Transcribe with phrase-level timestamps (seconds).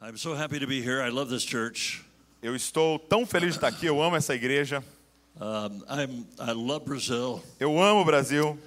[0.00, 1.00] I'm so happy to be here.
[1.00, 2.04] I love this church.
[2.42, 4.82] Eu estou tão feliz de estar aqui, eu amo essa igreja.
[5.40, 7.40] Um, I'm, I love Brazil.
[7.60, 8.58] Eu amo o Brasil.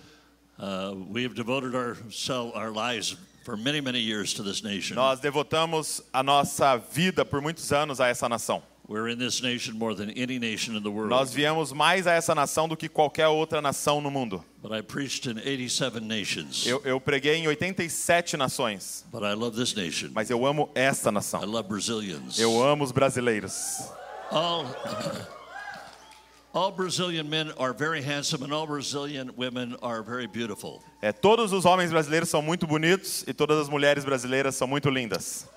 [0.57, 1.98] Uh, we have devoted our,
[2.55, 4.96] our lives for many, many years to this nation.
[4.96, 8.64] Nós devotamos a nossa vida por muitos anos a essa nação.
[11.10, 14.44] Nós viemos mais a essa nação do que qualquer outra nação no mundo.
[14.62, 16.66] But I preached in 87 nations.
[16.66, 20.09] Eu, eu preguei em 87 nações, But I love this nation.
[20.14, 21.44] mas eu amo esta I nação.
[21.45, 22.40] love Brazilians.
[22.40, 23.84] Eu amo os brasileiros.
[24.32, 24.66] All,
[26.54, 30.81] all Brazilian men are very handsome, and all Brazilian women are very beautiful.
[31.02, 34.90] É, todos os homens brasileiros são muito bonitos e todas as mulheres brasileiras são muito
[34.90, 35.48] lindas.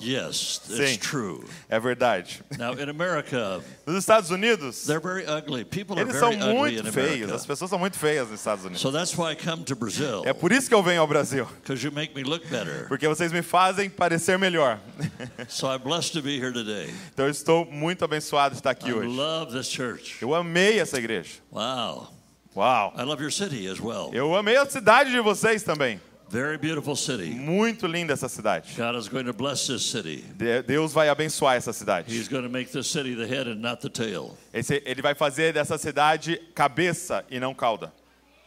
[0.00, 0.98] Yes, it's Sim.
[0.98, 1.44] true.
[1.68, 2.42] É verdade.
[2.58, 5.64] Now in America, Nos Estados Unidos, they're very ugly.
[5.64, 7.14] People are eles são very ugly muito feios.
[7.14, 7.34] America.
[7.34, 8.80] As pessoas são muito feias nos Estados Unidos.
[8.80, 11.46] So that's why I come to Brazil, É por isso que eu venho ao Brasil,
[11.82, 12.86] you make me look better.
[12.88, 14.78] porque vocês me fazem parecer melhor.
[15.48, 16.92] So I'm blessed to be here today.
[17.12, 19.08] Então eu estou muito abençoado de estar aqui I hoje.
[19.08, 20.16] love this church.
[20.20, 21.30] Eu amei essa igreja.
[21.50, 22.08] Wow.
[22.56, 22.94] Uau!
[22.96, 24.10] I love your city as well.
[24.12, 26.00] Eu amei a cidade de vocês também.
[26.34, 27.30] Very beautiful city.
[27.30, 28.74] Muito linda essa cidade.
[28.76, 30.24] God is going to bless this city.
[30.36, 32.28] De- Deus vai abençoar essa He's cidade.
[32.28, 34.36] going to make this city the head and not the tail.
[34.52, 37.92] Esse- ele vai fazer dessa cidade cabeça e não cauda.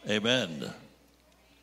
[0.06, 0.70] Amen.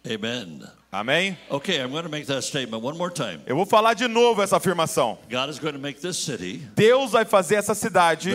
[0.03, 0.63] Amen.
[0.91, 1.37] Amém?
[1.47, 3.41] Okay, I'm going to make that statement one more time.
[3.45, 5.19] Eu vou falar de novo essa afirmação.
[5.29, 8.31] God is going to make this city Deus vai fazer essa cidade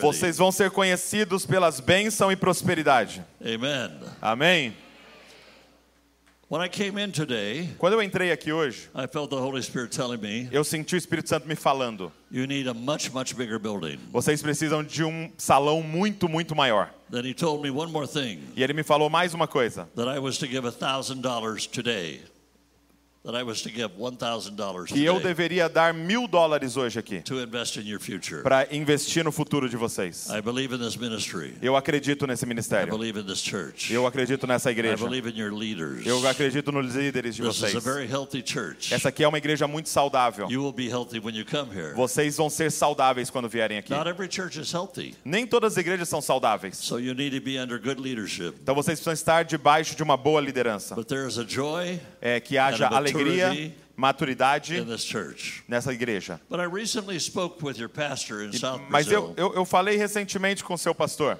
[0.00, 3.24] Vocês vão ser conhecidos pelas bênçãos e prosperidade.
[3.40, 3.90] Amen.
[4.20, 4.74] Amém?
[6.50, 9.96] When I came in today, Quando eu entrei aqui hoje, I felt the Holy Spirit
[9.96, 13.60] telling me, eu senti o Espírito Santo me falando: you need a much, much bigger
[13.60, 14.00] building.
[14.10, 16.90] vocês precisam de um salão muito, muito maior.
[17.08, 20.08] Then he told me one more thing E ele me falou mais uma coisa: that
[20.08, 21.20] I was to give $1,000 today.
[21.20, 22.20] That I was to give $1,000
[24.86, 28.42] que eu deveria dar mil dólares hoje aqui to invest in your future.
[28.42, 30.28] para investir no futuro de vocês.
[30.30, 31.54] I believe in this ministry.
[31.60, 32.96] Eu acredito nesse I ministério.
[32.96, 33.92] believe in this church.
[33.92, 35.04] Eu acredito nessa I igreja.
[35.06, 36.06] believe in your leaders.
[36.06, 37.84] Eu acredito nos líderes de This is a vocês.
[37.84, 38.94] very healthy church.
[38.94, 40.50] Essa aqui é uma igreja muito saudável.
[40.50, 41.92] You will be healthy when you come here.
[41.94, 43.92] Vocês vão ser saudáveis quando vierem aqui.
[43.92, 46.78] Not every church is healthy, Nem todas as igrejas são saudáveis.
[46.78, 48.54] so you need to be under good leadership.
[48.62, 50.94] Então vocês precisam estar debaixo de uma boa liderança.
[50.94, 54.84] But there is a joy É que haja And a alegria, maturidade
[55.68, 56.40] nessa igreja.
[58.88, 61.38] Mas eu, eu, eu falei recentemente com seu pastor.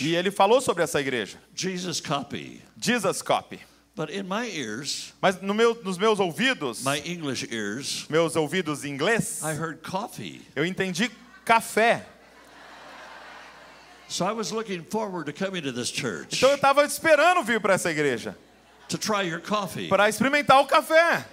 [0.00, 1.38] E ele falou sobre essa igreja.
[1.54, 2.62] Jesus Copy.
[2.80, 3.60] Jesus Copy.
[3.96, 8.84] But in my ears, Mas no meu, nos meus ouvidos, my English ears, meus ouvidos
[8.84, 10.42] em inglês, I heard coffee.
[10.56, 11.08] eu entendi
[11.44, 12.04] café.
[14.08, 17.60] So I was looking forward to coming to this church Então eu estava esperando vir
[17.60, 18.36] para essa igreja
[18.88, 19.88] to try your coffee.
[19.88, 21.24] para experimentar o café.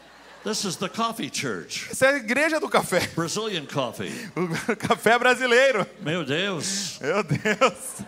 [0.43, 3.07] This is the coffee church, Essa é a igreja do café.
[3.15, 4.11] Brazilian coffee.
[4.35, 5.85] O café brasileiro.
[6.01, 6.97] Meu Deus.
[6.99, 8.01] Meu Deus.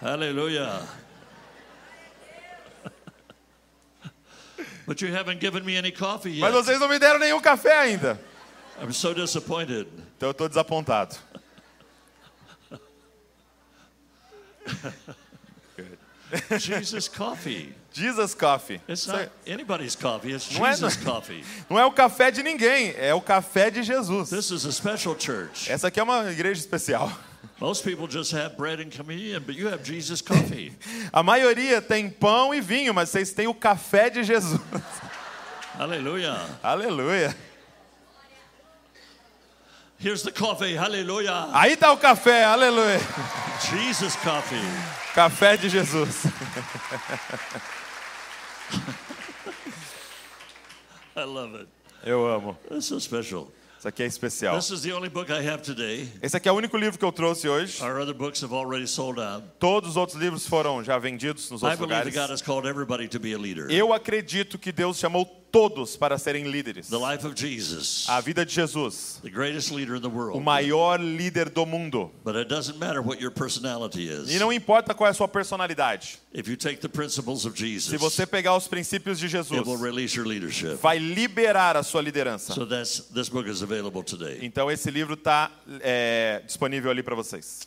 [0.00, 0.82] Hallelujah.
[4.86, 6.40] but you haven't given me any coffee yet.
[6.40, 8.18] Mas vocês não me deram nenhum café ainda.
[8.80, 9.86] I'm so disappointed.
[10.16, 11.14] Então eu estou desapontado.
[16.58, 17.74] Jesus coffee.
[17.92, 18.80] Jesus Coffee.
[18.88, 21.42] It's not é- anybody's coffee, it's Não é- Jesus coffee.
[21.68, 24.30] não é o café de ninguém, é o café de Jesus.
[24.30, 25.70] This is a special church.
[25.70, 27.10] Essa aqui é uma igreja especial.
[27.60, 30.72] Most people just have bread and communion, but you have Jesus coffee.
[31.12, 34.60] A maioria tem pão e vinho, mas vocês têm o café de Jesus.
[35.76, 36.46] Hallelujah.
[36.62, 37.34] Aleluia.
[40.00, 40.76] Here's the coffee.
[40.76, 41.48] Hallelujah.
[41.52, 43.00] Aí tá o café, aleluia.
[43.68, 44.62] Jesus coffee.
[45.18, 46.26] Café de Jesus.
[51.16, 51.66] I love it.
[52.04, 52.56] Eu amo.
[52.70, 53.50] This is special.
[53.76, 54.54] Isso aqui é especial.
[54.54, 56.08] This is the only book I have today.
[56.22, 57.82] Esse aqui é o único livro que eu trouxe hoje.
[57.82, 59.44] Our other books have already sold out.
[59.58, 62.14] Todos os outros livros foram já vendidos nos outros lugares.
[62.14, 63.68] God has called everybody to be a leader.
[63.72, 66.88] Eu acredito que Deus chamou todos para serem líderes.
[67.34, 69.30] Jesus, A vida de Jesus, the
[70.06, 70.40] o world.
[70.40, 72.10] maior líder do mundo.
[72.24, 74.30] But it doesn't matter what your personality is.
[74.30, 76.18] E não importa qual é a sua personalidade.
[76.34, 79.60] Of Se Jesus, você pegar os princípios de Jesus,
[80.80, 82.52] vai liberar a sua liderança.
[82.54, 82.68] So.
[84.42, 85.50] Então esse livro está
[86.46, 87.62] disponível ali para vocês.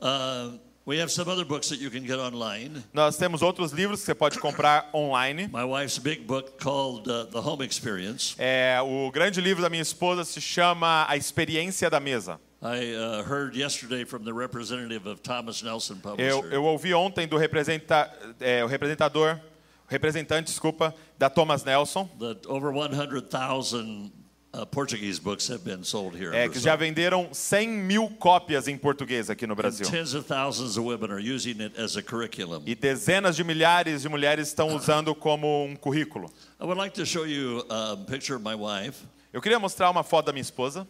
[0.00, 0.58] Uh,
[0.90, 2.82] We have some other books that you can get online.
[2.92, 5.46] Nós temos outros livros que você pode comprar online.
[5.46, 8.34] My wife's big book called uh, The Home Experience.
[8.36, 12.40] É, o grande livro da minha esposa se chama A Experiência da Mesa.
[12.60, 17.28] I uh, heard yesterday from the representative of Thomas Nelson Eu, Publisher eu ouvi ontem
[17.28, 19.38] do representa, é, o representador,
[19.86, 24.10] representante, desculpa, da Thomas Nelson, that over 100,000
[24.52, 26.34] uh, Portuguese books have been sold here.
[26.34, 29.86] é, que já venderam 100 mil cópias em português aqui no Brasil.
[29.88, 32.62] tens of thousands of women are using it as a curriculum.
[32.66, 36.30] E dezenas de milhares de mulheres estão usando como um currículo.
[36.60, 39.04] I would like to show you a picture of my wife.
[39.32, 40.86] Eu queria mostrar uma foto da minha esposa.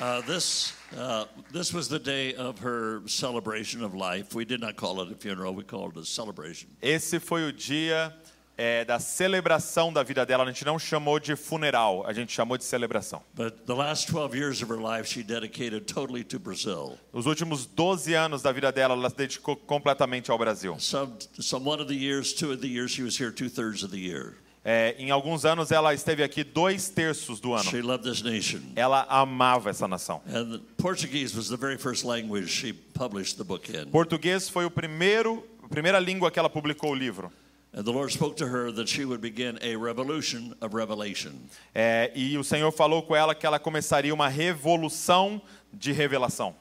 [0.00, 4.34] Uh, this, uh, this was the day of her celebration of life.
[4.34, 6.68] We did not call it a funeral, we called it a celebration.
[6.82, 8.12] Esse foi o dia
[8.58, 10.42] é, da celebração da vida dela.
[10.42, 13.22] A gente não chamou de funeral, a gente chamou de celebração.
[13.34, 16.98] But the last 12 years of her life, she dedicated totally to Brazil.
[17.12, 20.76] Os últimos 12 anos da vida dela, ela se dedicou completamente ao Brasil.
[20.80, 23.84] Some, some one of the years, two of the years, she was here two thirds
[23.84, 24.34] of the year.
[24.64, 27.64] É, em alguns anos, ela esteve aqui dois terços do ano.
[27.64, 28.60] She loved this nation.
[28.74, 30.22] Ela amava essa nação.
[30.26, 33.90] And Portuguese was the very first language she published the book in.
[33.90, 37.30] Português foi o primeiro, a primeira língua que ela publicou o livro.
[37.74, 41.32] And the Lord spoke to her that she would begin a revolution of revelation.
[41.74, 46.54] É, e o Senhor falou com ela que ela começaria uma revolução de revelação.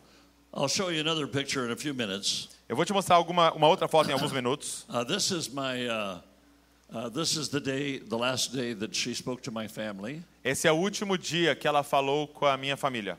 [0.54, 2.50] I'll show you another picture in a few minutes.
[2.68, 4.86] Eu vou te mostrar alguma, uma outra foto em alguns minutos.
[4.90, 5.88] Uh, this is my.
[5.88, 6.20] Uh,
[10.44, 13.18] Esse é o último dia que ela falou com a minha família.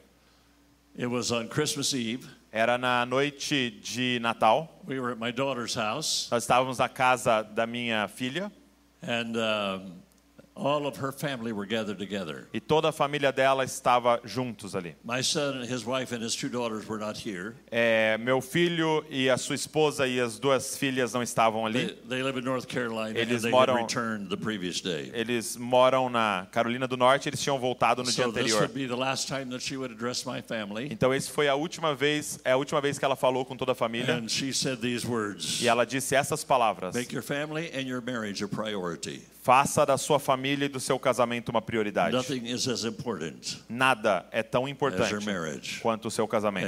[0.96, 2.24] It was on Christmas Eve.
[2.52, 4.80] Era na noite de Natal.
[4.86, 8.52] We were at my daughter's house, Nós estávamos na casa da minha filha
[9.02, 9.92] and um,
[10.56, 12.46] all of her family were gathered together.
[12.54, 14.94] e toda a família dela estava juntos ali.
[15.04, 17.54] My son, his wife, and his two daughters were not here.
[17.72, 21.92] É, meu filho e a sua esposa e as duas filhas não estavam They, ali.
[22.08, 25.10] they live in North Carolina, Eles and they moram- had returned the previous day.
[25.12, 27.28] Eles moram na Carolina do Norte.
[27.28, 28.60] Eles tinham voltado no dia So this anterior.
[28.60, 30.88] would be the last time that she would address my family.
[30.90, 33.72] Então esse foi a última vez, é a última vez que ela falou com toda
[33.72, 34.14] a família.
[34.14, 38.00] And she said these words E ela disse essas palavras: Make your family and your
[38.00, 39.22] marriage a priority.
[39.44, 42.16] Faça da sua família e do seu casamento uma prioridade.
[43.68, 45.10] Nada é tão importante
[45.82, 46.64] quanto o seu casamento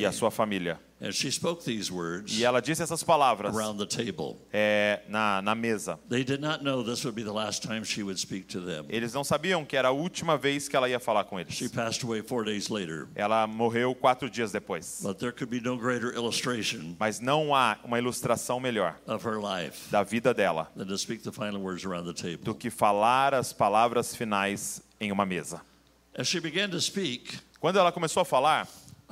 [0.00, 0.78] e a sua família.
[0.98, 4.38] And she spoke these words E ela disse essas palavras around the table.
[4.50, 5.98] é, na, na mesa.
[6.08, 8.86] They did not know this would be the last time she would speak to them.
[8.88, 11.72] Eles não sabiam que era a última vez que ela ia falar com She eles.
[11.72, 13.08] passed away four days later.
[13.14, 15.00] Ela morreu quatro dias depois.
[15.02, 19.38] But there could be no greater illustration Mas não há uma ilustração melhor of her
[19.38, 22.54] life da vida dela than to speak the final words around the do table.
[22.54, 25.60] que falar as palavras finais em uma mesa.
[26.16, 28.66] As she began to speak, Quando ela começou a falar,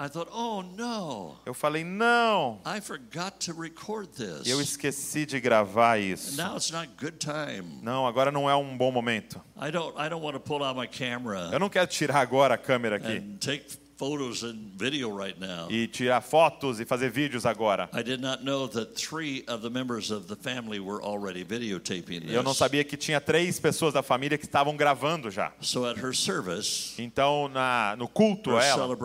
[0.08, 4.70] thought, oh no, eu falei: não, I forgot to record eu this.
[4.70, 6.36] esqueci de gravar isso.
[6.36, 7.78] Now it's not good time.
[7.80, 9.40] Não, agora não é um bom momento.
[9.56, 12.54] I don't I don't want to pull out my camera Eu não quero tirar agora
[12.54, 15.68] a câmera aqui and take photos and video right now.
[15.70, 17.88] e tirar fotos e fazer vídeos agora.
[17.92, 22.22] I did not know that three of the members of the family were already videotaping
[22.28, 25.52] Eu não sabia que tinha três pessoas da família que estavam gravando já.
[25.60, 28.96] So at her service, Então, na, no culto ela,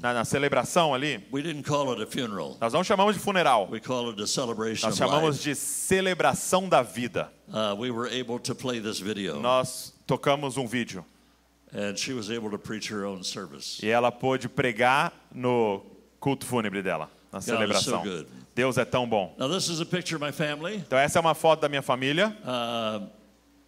[0.00, 2.56] na, na celebração ali, we didn't call it a funeral.
[2.60, 6.68] nós não chamamos de funeral, We call it a celebration nós of chamamos de celebração
[6.68, 7.32] da vida.
[7.48, 11.04] Uh, we were able to play this video, Nós tocamos um vídeo
[13.82, 15.84] e ela pôde pregar no
[16.18, 18.02] culto fúnebre dela, na celebração.
[18.54, 19.34] Deus é tão bom.
[19.38, 20.76] Now this is a picture of my family.
[20.78, 22.36] Então essa é uma foto da minha família.
[22.42, 23.06] Uh,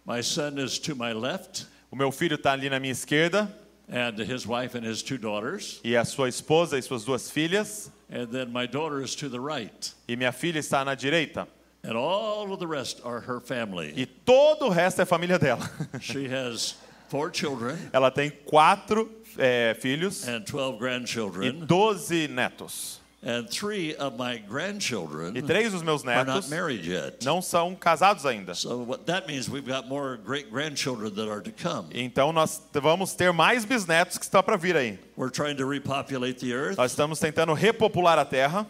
[0.05, 3.51] my son is to my left, O meu filho está ali na minha esquerda
[3.89, 5.79] and his wife and his two daughters.
[5.83, 7.91] e a sua esposa e suas duas filhas.
[8.09, 9.93] And then my daughter is to the right.
[10.07, 11.47] E minha filha está na direita.
[11.83, 13.93] And all of the rest are her family.
[13.95, 15.69] E todo o resto é família dela.
[16.01, 16.75] She has
[17.93, 21.51] Ela tem quatro é, filhos and 12 e grandchildren.
[21.65, 22.99] doze netos.
[23.23, 27.23] And three of my E grandchildren três dos meus are not netos married yet.
[27.23, 28.55] não são casados ainda.
[28.55, 31.87] So what that means we've got more great grandchildren that are to come.
[31.93, 34.97] Então nós vamos ter mais bisnetos que estão para vir aí.
[35.15, 36.77] We're trying to repopulate the earth.
[36.77, 38.65] Nós estamos tentando repopular a terra.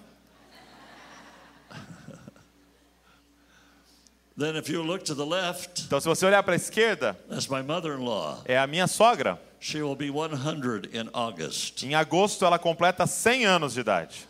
[4.41, 7.47] Then if you look to the left, Então se você olhar para a esquerda, that's
[7.47, 8.41] my mother-in-law.
[8.45, 9.39] é a minha sogra.
[9.59, 11.83] She will be 100 in August.
[11.83, 14.27] Em agosto ela completa 100 anos de idade.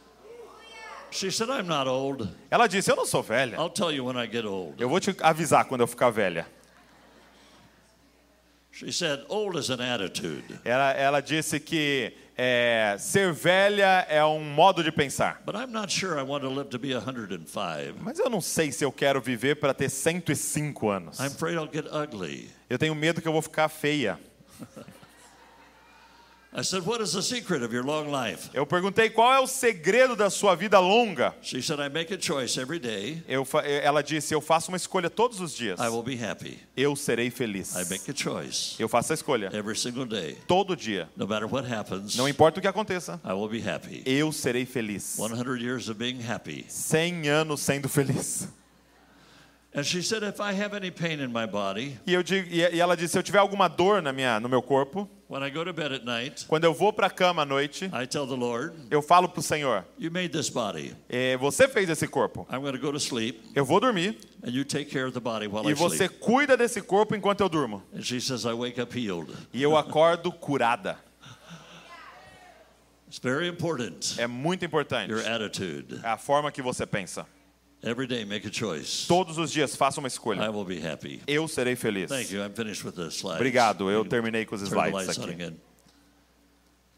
[1.11, 2.27] She said, I'm not old.
[2.49, 3.55] Ela disse: "Eu não sou velha.
[3.57, 4.81] I'll tell you when I get old.
[4.81, 6.45] Eu vou te avisar quando eu ficar velha."
[8.81, 10.43] She said, old is an attitude.
[10.65, 15.39] Ela, ela disse que é, ser velha é um modo de pensar.
[15.45, 18.01] But I'm not sure I want to live to be 105.
[18.01, 21.19] Mas eu não sei se eu quero viver para ter 105 anos.
[21.19, 22.49] I'm afraid I'll get ugly.
[22.67, 24.19] Eu tenho medo que eu vou ficar feia.
[26.53, 28.49] I said, What is the secret of your long life?
[28.53, 31.33] Eu perguntei qual é o segredo da sua vida longa.
[31.41, 33.23] She said, I make a choice every day.
[33.25, 35.79] Eu, fa- ela disse: Eu faço uma escolha todos os dias.
[35.79, 36.59] I will be happy.
[36.75, 37.73] Eu serei feliz.
[37.75, 40.35] I make a choice Eu faço a escolha every single day.
[40.45, 41.07] todo dia.
[41.15, 44.03] No matter what happens, Não importa o que aconteça, I will be happy.
[44.05, 45.15] eu serei feliz.
[45.17, 46.65] 100 years of being happy.
[46.67, 48.49] 100 anos sendo feliz.
[49.73, 52.97] And she said, If I have any pain in my body, eu digo, e ela
[52.97, 55.71] disse: Se eu tiver alguma dor na minha, no meu corpo, when I go to
[55.71, 58.73] bed at night, quando eu vou para a cama à noite, I tell the Lord,
[58.91, 60.93] eu falo para o Senhor: You made this body.
[61.09, 62.45] "Eh, Você fez esse corpo.
[62.51, 65.21] I'm going to go to sleep, Eu vou dormir and you take care of the
[65.21, 67.81] body while e I você cuida desse corpo enquanto eu durmo.
[67.95, 69.31] And she says, I wake up healed.
[69.53, 70.97] E eu acordo curada.
[73.07, 74.15] It's very important.
[74.17, 75.11] É muito importante.
[75.11, 75.99] Your attitude.
[76.03, 77.25] É a forma que você pensa.
[77.83, 79.07] Every day, make a choice.
[79.07, 80.51] Todos os dias faça uma I escolha.
[80.51, 81.19] will be happy.
[81.25, 82.09] Eu serei feliz.
[82.09, 82.43] Thank you.
[82.43, 83.37] I'm finished with the slides.
[83.39, 85.55] Obrigado, eu terminei com os slides aqui.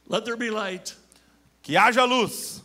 [0.09, 0.95] Let there be light.
[1.61, 2.61] Que haja luz.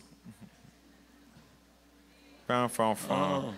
[2.45, 3.53] Fam, fam, fam.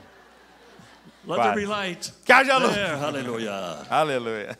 [1.26, 2.14] Let there be light.
[2.24, 2.74] Que haja luz.
[2.74, 3.88] There, hallelujah.
[3.90, 4.60] Aleluia.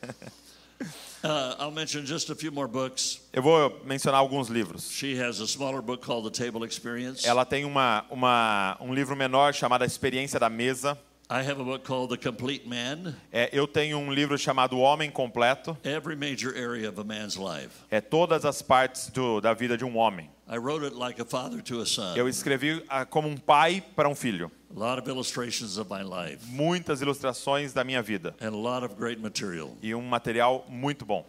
[1.24, 3.22] Uh, I'll mention just a few more books.
[3.32, 4.90] Eu vou mencionar alguns livros.
[4.92, 7.28] She has a smaller book called The Table Experience.
[7.28, 10.98] Ela tem uma, uma, um livro menor chamado A Experiência da Mesa.
[11.30, 13.16] I have a book called The Complete Man.
[13.32, 15.78] É, eu tenho um livro chamado O Homem Completo.
[15.84, 17.70] Every major area of a man's life.
[17.90, 20.30] É todas as partes do, da vida de um homem.
[20.50, 22.16] I wrote it like a father to a son.
[22.18, 24.52] Eu escrevi ah, como um pai para um filho.
[24.76, 28.34] A lot of illustrations of my life Muitas ilustrações da minha vida.
[28.40, 29.76] and a lot of great material.
[29.82, 31.26] E um material muito bom.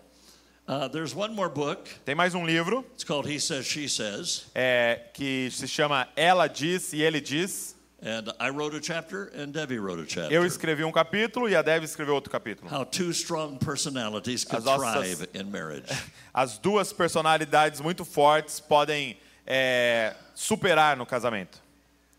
[0.68, 1.88] Uh, there's one more book.
[2.04, 4.44] Tem mais um livro It's called He Says, She Says.
[4.54, 7.74] é, que se chama Ela Diz e Ele Diz.
[8.04, 10.32] And I wrote a chapter, and Debbie wrote a chapter.
[10.34, 12.68] Eu escrevi um capítulo e a Deb escreveu outro capítulo.
[12.68, 15.86] How two strong personalities can As nossas- thrive in marriage.
[16.34, 21.61] As duas personalidades muito fortes podem é, superar no casamento.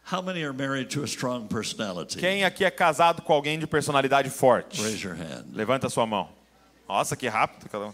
[0.05, 2.19] How many are married to a strong personality?
[2.19, 4.81] Quem aqui é casado com alguém de personalidade forte?
[4.81, 5.45] Raise your hand.
[5.53, 6.29] Levanta a sua mão.
[6.87, 7.69] Nossa, que rápido.
[7.69, 7.93] cada um.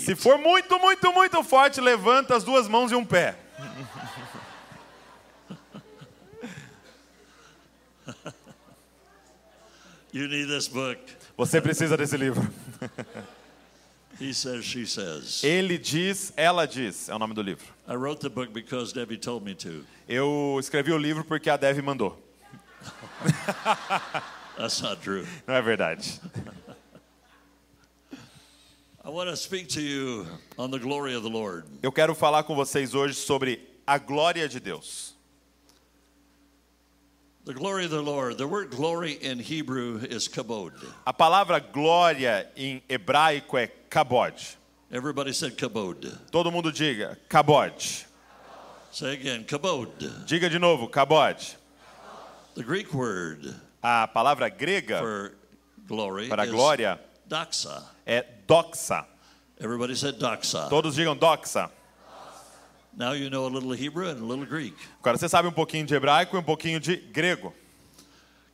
[0.05, 3.35] Se for muito, muito, muito forte, levanta as duas mãos e um pé.
[10.11, 10.99] You need this book.
[11.37, 12.47] Você precisa desse livro.
[14.21, 15.45] He says, she says.
[15.45, 17.67] Ele diz, ela diz, é o nome do livro.
[17.87, 19.85] I wrote the book because Debbie told me to.
[20.09, 22.21] Eu escrevi o livro porque a Dev mandou.
[24.59, 25.25] That's not true.
[25.47, 26.21] Não é verdade.
[29.05, 30.27] I want to speak to you
[30.59, 31.65] on the glory of the Lord.
[31.81, 35.15] Eu quero falar com vocês hoje sobre a glória de Deus.
[37.45, 38.37] The glory of the Lord.
[38.37, 40.73] The word glory in Hebrew is kabod.
[41.07, 44.35] A palavra glória em hebraico é kabod.
[44.91, 46.19] Everybody said kabod.
[46.33, 48.07] Todo mundo diga kabod.
[48.91, 49.91] Say again, kabod.
[50.27, 51.55] Diga de novo, kabod.
[52.57, 55.01] The Greek word A palavra grega
[56.29, 57.85] para glória doxa.
[58.05, 59.07] é doxa.
[59.61, 60.69] Everybody said doxa.
[60.69, 61.71] Todos digam doxa.
[62.97, 64.77] Now you know a little Hebrew and a little Greek.
[65.01, 67.55] Agora você sabe um pouquinho de hebraico e um pouquinho de grego.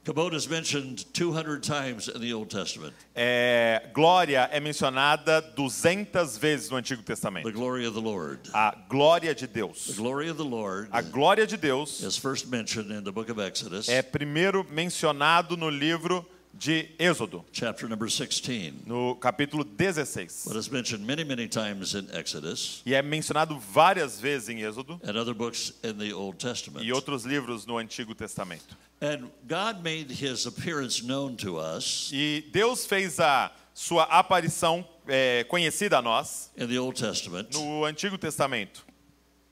[0.04, 2.92] Kabod is mentioned 200 times in the Old Testament.
[3.16, 7.50] É, glória é mencionada 200 vezes no Antigo The Testamento.
[7.50, 8.38] glory of the Lord.
[8.52, 9.94] A glória de The Deus.
[9.96, 13.40] glory of the Lord A glória de Deus is first mentioned in the book of
[13.40, 18.84] Exodus, é primeiro mencionado no livro de Êxodo, chapter number 16.
[18.86, 20.44] no capítulo 16.
[20.46, 25.00] But it's mentioned many, many times in Exodus E é mencionado várias vezes em Êxodo
[25.02, 26.84] and other books in the Old Testament.
[26.84, 28.76] e outros livros no Antigo Testamento.
[29.00, 35.44] And God made his appearance known to us E Deus fez a sua aparição é,
[35.44, 38.84] conhecida a nós in the Old Testament no Antigo Testamento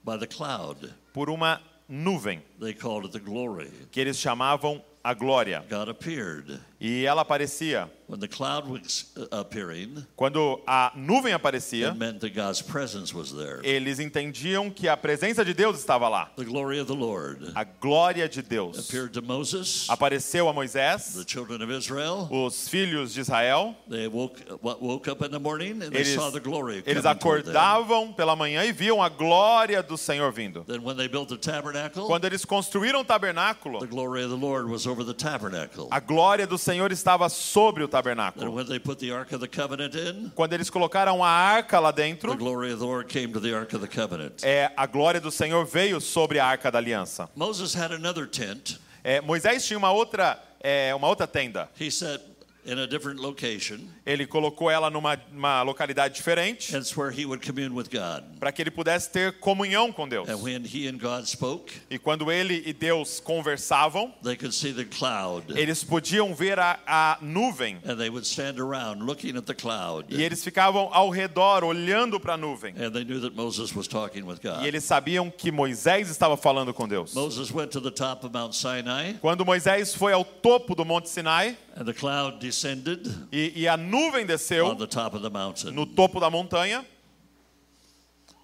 [0.04, 0.92] by the cloud.
[1.12, 3.70] por uma nuvem They called it the glory.
[3.90, 5.64] que eles chamavam a glória.
[6.84, 7.88] E ela aparecia.
[8.08, 13.14] When the cloud was uh, appearing, Quando a nuvem aparecia, it meant that God's presence
[13.14, 13.60] was there.
[13.62, 16.30] eles entendiam que a presença de Deus estava lá.
[16.36, 21.14] The glory of the Lord A glória de Deus appeared to Moses, apareceu a Moisés,
[21.14, 22.28] the children of Israel.
[22.30, 23.74] os filhos de Israel.
[26.84, 30.64] Eles, acordavam pela manhã e viam a glória do Senhor vindo.
[30.64, 33.78] Then when they built the tabernacle, Quando eles construíram o tabernáculo,
[35.90, 38.60] a glória do Senhor estava sobre o And tabernáculo.
[39.96, 42.32] in, Quando eles colocaram a arca lá dentro,
[44.42, 47.28] é, a glória do Senhor veio sobre a arca da aliança.
[47.34, 48.78] Moses had another tent.
[49.04, 51.68] É, Moisés tinha uma outra, é, uma outra tenda.
[51.80, 52.31] He set
[52.64, 53.78] in a different location.
[54.06, 58.22] Ele colocou ela numa uma localidade diferente That's where he would commune with God.
[58.38, 60.28] para que ele pudesse ter comunhão com Deus.
[60.28, 64.72] And when he and God spoke, E quando ele e Deus conversavam, they could see
[64.72, 65.44] the cloud.
[65.58, 70.06] eles podiam ver a, a nuvem And they would stand around looking at the cloud.
[70.08, 72.74] e eles ficavam ao redor olhando para a nuvem.
[72.76, 74.64] And they knew that Moses was talking with E God.
[74.64, 77.14] eles sabiam que Moisés estava falando com Deus.
[77.14, 81.08] Moses went to the top of Mount Sinai, Quando Moisés foi ao topo do Monte
[81.08, 84.28] Sinai and the cloud descended e, e a nuvem
[84.64, 85.74] on the top of the mountain.
[85.74, 86.84] no topo da montanha,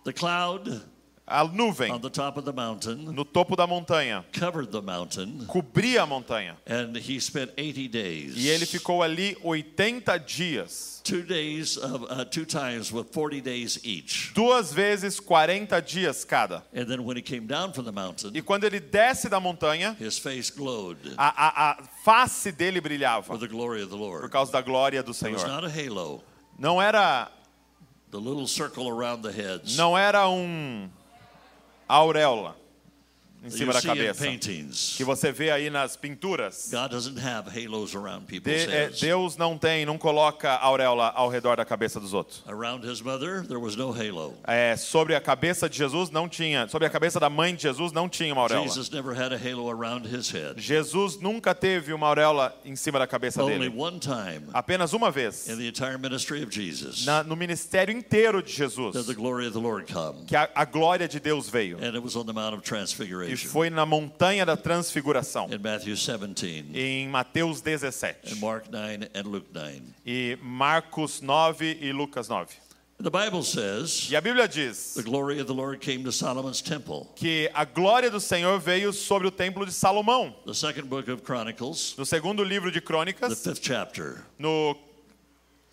[0.05, 0.83] The cloud
[1.29, 5.45] a on nuvem the top of the mountain no topo da montanha covered the mountain,
[5.47, 6.55] cobria a montanha.
[6.67, 8.37] and he spent 80 days.
[8.37, 13.79] E ele ficou ali 80 dias, two days of uh, two times with 40 days
[13.85, 14.33] each.
[14.35, 16.63] duas vezes 40 dias cada.
[16.73, 19.95] And then when he came down from the E mountain, quando ele desce da montanha,
[19.99, 24.21] his face glowed a, a, a face dele brilhava with the glory of the por
[24.21, 24.31] Lord.
[24.31, 25.47] causa da glória do Senhor.
[25.47, 26.23] not a halo,
[26.59, 27.29] Não era,
[28.11, 29.77] the little circle around the heads.
[29.77, 30.89] não era um
[31.89, 32.55] auréola
[33.45, 34.25] em cima da cabeça
[34.97, 36.71] que você vê aí nas pinturas.
[38.67, 38.91] De- é.
[39.01, 42.43] Deus não tem, não coloca auréola ao redor da cabeça dos outros.
[44.47, 47.93] É, sobre a cabeça de Jesus não tinha, sobre a cabeça da mãe de Jesus
[47.93, 48.67] não tinha uma auréola.
[48.67, 50.61] Jesus never had a halo around his head.
[50.61, 53.75] Jesus nunca teve uma auréola em cima da cabeça Only dele.
[53.77, 55.49] one time Apenas uma vez.
[55.49, 58.95] in the entire ministry of Jesus Na- no ministério inteiro de Jesus,
[60.27, 61.79] que a, a glória de Deus veio.
[61.79, 62.63] And it was on the Mount of
[63.33, 68.33] E foi na montanha da transfiguração, in Matthew 17 em Mateus 17.
[68.33, 69.83] and Mark 9 and Luke 9.
[70.07, 72.49] E Marcos 9 e Lucas 9.
[73.01, 76.61] The Bible says E a Bíblia diz the glory of the Lord came to Solomon's
[76.61, 77.07] temple.
[77.15, 80.35] que a glória do Senhor veio sobre o templo de Salomão.
[80.45, 84.25] The second book of Chronicles, No segundo livro de the Crônicas, fifth chapter.
[84.37, 84.77] no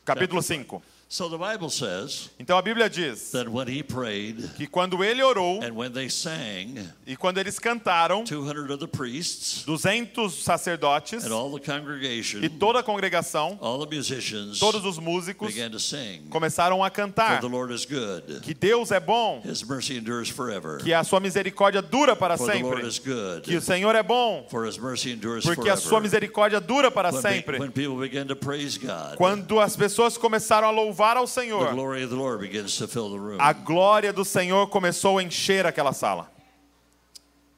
[0.06, 0.84] capítulo 5.
[1.08, 5.22] So the Bible says Então a Bíblia diz that when he prayed que quando ele
[5.22, 11.24] orou and when they sang, e quando eles cantaram, 200 of the priests 200 sacerdotes
[11.24, 15.70] and all the congregation, e toda a congregação, all the musicians todos os músicos, began
[15.70, 16.24] to sing.
[16.32, 18.42] começaram a For cantar the Lord is good.
[18.42, 20.80] que Deus é bom, His mercy endures forever.
[20.84, 23.42] que a sua misericórdia dura para For the Lord sempre, is good.
[23.44, 26.02] que o Senhor é bom, For his mercy endures porque a sua forever.
[26.02, 27.60] misericórdia dura para When, sempre.
[27.60, 31.74] when people begin to praise God, Quando as pessoas começaram a louvar ao the Senhor,
[31.74, 33.38] glory of the Lord begins to fill the room.
[33.40, 36.30] a glória do Senhor começou a encher aquela sala.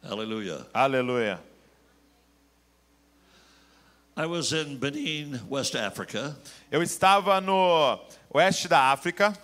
[0.04, 0.66] Hallelujah.
[0.74, 1.40] Aleluia.
[4.16, 6.36] I was in Benin, West Africa,
[6.72, 8.00] Eu estava no
[8.34, 9.38] oeste da África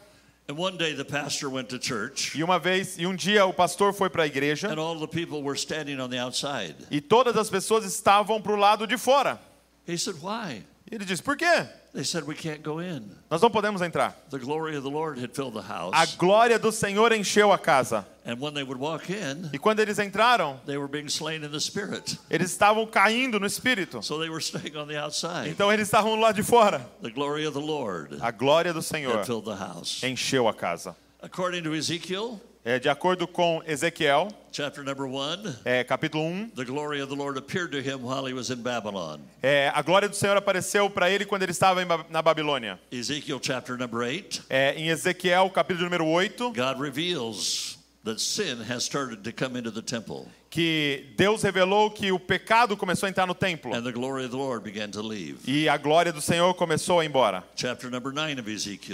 [0.50, 3.54] and one day the pastor went to church, e uma vez e um dia o
[3.54, 6.76] pastor foi para a igreja and all the people were standing on the outside.
[6.90, 9.40] e todas as pessoas estavam para o lado de fora.
[9.88, 10.64] He said, Why?
[10.92, 11.68] E ele disse: "Por quê?
[11.94, 13.04] They said, We can't go in.
[13.30, 14.16] Nós não podemos entrar.
[14.32, 16.16] The glory of the Lord had filled the A house.
[16.18, 18.04] glória do Senhor encheu a casa.
[18.26, 21.52] And when they would walk in, E quando eles entraram, they were being slain in
[21.52, 22.18] the spirit.
[22.32, 24.02] eles estavam caindo no espírito.
[24.04, 25.50] So they were staying on the outside.
[25.50, 26.82] Então eles estavam lá de fora.
[27.04, 30.02] The glory of the Lord A glória do Senhor had filled the house.
[30.04, 30.96] encheu a casa.
[31.22, 36.64] According to Ezekiel, É, de acordo com Ezequiel, chapter number one, é, capítulo 1, the
[36.64, 39.20] glory of the Lord appeared to him while he was in Babylon.
[39.42, 42.80] é, a glória do Senhor apareceu para ele quando ele estava em na Babilônia.
[42.90, 48.84] Ezekiel chapter number eight, É, em Ezequiel, capítulo número 8, God reveals that sin has
[48.86, 53.26] started to come into the temple, que Deus revelou que o pecado começou a entrar
[53.26, 53.74] no templo.
[53.74, 55.38] And the glory of the Lord began to leave.
[55.48, 57.44] e a glória do Senhor começou a ir embora.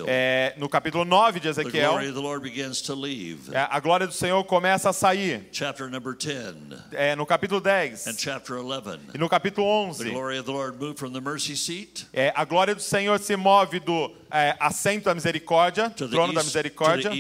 [0.08, 5.50] É, no capítulo 9 de Ezequiel, é, a glória do Senhor começa a sair.
[5.52, 6.56] Chapter number 10
[6.94, 9.68] É, no capítulo 10 and chapter 11, e no capítulo
[9.98, 12.82] the 11, glory of the Lord moved from the mercy seat é, a glória do
[12.82, 17.12] Senhor se move do é, assento da misericórdia, to trono da east, to misericórdia,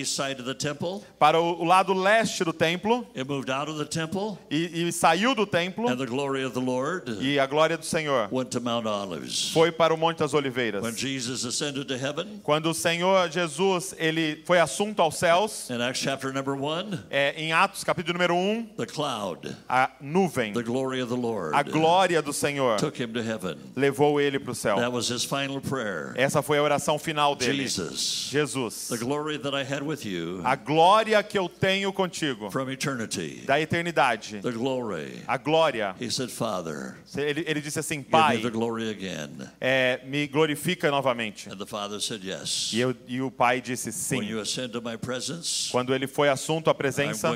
[0.55, 1.01] temple.
[1.17, 4.91] para o, o lado leste do templo It moved out of the temple, e, e
[4.91, 8.49] saiu do templo and the glory of the Lord e a glória do Senhor went
[8.51, 9.51] to Mount Olives.
[9.51, 10.99] foi para o Monte das When Oliveiras.
[10.99, 16.01] Jesus ascended to heaven, Quando o Senhor Jesus ele foi assunto aos céus, in Acts
[16.01, 21.01] chapter number one, é, em Atos capítulo número 1, the cloud, a nuvem, the glory
[21.01, 23.55] of the Lord, a glória do Senhor took him to heaven.
[23.75, 24.75] levou ele para o céu.
[24.75, 26.13] That was his final prayer.
[26.15, 27.63] Essa foi a oração final dele.
[27.63, 32.51] Jesus, Jesus, the glory that I had with you a glória que eu tenho contigo
[32.51, 35.21] from eternity, da eternidade, the glory.
[35.27, 35.95] a glória.
[35.99, 39.29] He said, Father, Ele, ele disse assim, Pai, the glory again.
[39.59, 41.49] é, me glorifica novamente.
[41.49, 42.71] And the Father said, Yes.
[42.73, 44.29] E, eu, e o pai disse When sim.
[44.29, 47.29] you ascend to my presence, Quando ele foi assunto à presença,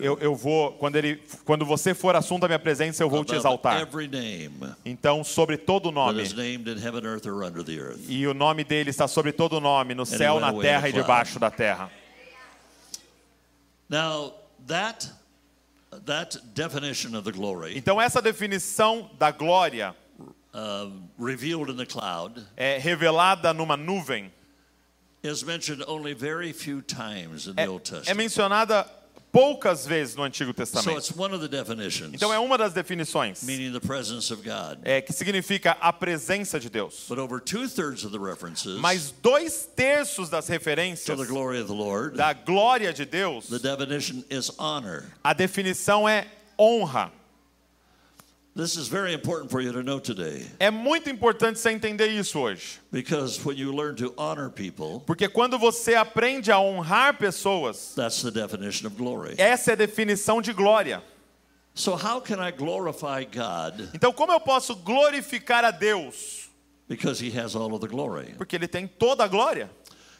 [0.00, 0.72] eu, eu vou.
[0.72, 3.80] Quando ele, quando você for assunto à minha presença, eu vou te exaltar.
[3.80, 6.22] every name Então, sobre todo nome.
[8.08, 11.50] E o nome dele está sobre todo nome, no céu, na terra e debaixo da
[11.50, 11.90] terra.
[13.88, 14.34] Now,
[14.66, 15.10] that,
[16.04, 19.96] that definition of the glory Então, essa definição da glória
[20.54, 24.30] uh, revealed in the cloud é revelada numa nuvem.
[25.22, 28.86] is mentioned only very few times in the É, é mencionada
[29.32, 30.98] poucas vezes no Antigo Testamento.
[30.98, 33.42] it's one of the definitions, Então, é uma das definições.
[34.82, 37.06] É, que significa a presença de Deus.
[38.80, 41.18] Mas dois terços das referências
[42.16, 43.48] da glória de Deus,
[45.22, 46.26] a definição é
[46.58, 47.12] honra.
[47.12, 47.16] This is very important for you to know
[47.98, 48.47] today
[50.58, 52.80] É muito importante você entender isso hoje.
[52.90, 58.22] because when you learn to honor people, Porque quando você aprende a honrar pessoas, that's
[58.22, 59.34] the definition of glory.
[59.38, 61.02] essa é a definição de glória.
[61.74, 66.48] So, how can I glorify God Então, como eu posso glorificar a Deus?
[66.88, 68.34] because He has all of the glory?
[68.36, 69.70] Porque Ele tem toda a glória.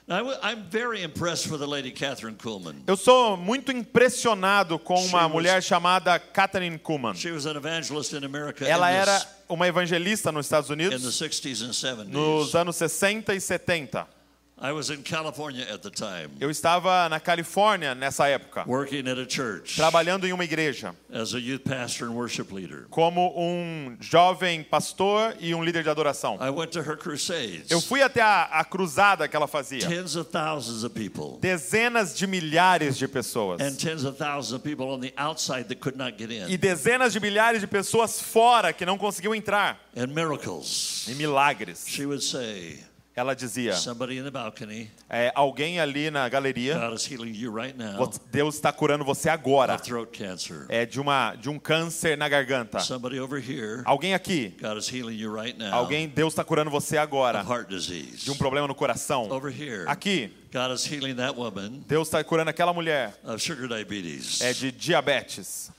[0.09, 2.83] Now, I am very impressed with the lady Catherine Kuhlman.
[2.87, 7.15] Eu sou muito impressionado com She uma was- mulher chamada Catherine Kuhlman.
[7.15, 10.85] She was an evangelist in America Ela in, era uma evangelista nos Estados in the
[10.87, 12.09] Unidos 60s and 70s.
[12.09, 14.07] nos anos 60 e 70.
[14.61, 19.19] I was in California at the time, Eu estava na Califórnia nessa época, working at
[19.19, 22.87] a church trabalhando em uma igreja as a youth pastor and worship leader.
[22.91, 26.39] como um jovem pastor e um líder de adoração.
[26.41, 27.71] I went to her crusades.
[27.71, 29.87] Eu fui até a, a cruzada que ela fazia.
[29.87, 31.39] Tens of thousands of people.
[31.41, 33.61] Dezenas de milhares de pessoas.
[33.61, 37.13] And tens of thousands of people on the outside that could not get E dezenas
[37.13, 39.79] de milhares de pessoas fora que não conseguiam entrar.
[39.97, 41.07] And miracles.
[41.09, 41.85] E milagres.
[41.87, 42.79] She would say,
[43.19, 46.79] Ela dizia: Somebody in the balcony, é, alguém ali na galeria,
[47.53, 49.77] right now Deus está curando você agora.
[50.69, 52.79] É de uma de um câncer na garganta.
[52.79, 57.43] Here, Alguém aqui, God is healing you right now alguém Deus está curando você agora
[57.43, 59.29] de um problema no coração.
[59.49, 64.41] Here, Aqui, God is healing that woman Deus está curando aquela mulher of sugar diabetes.
[64.43, 65.73] é de diabetes.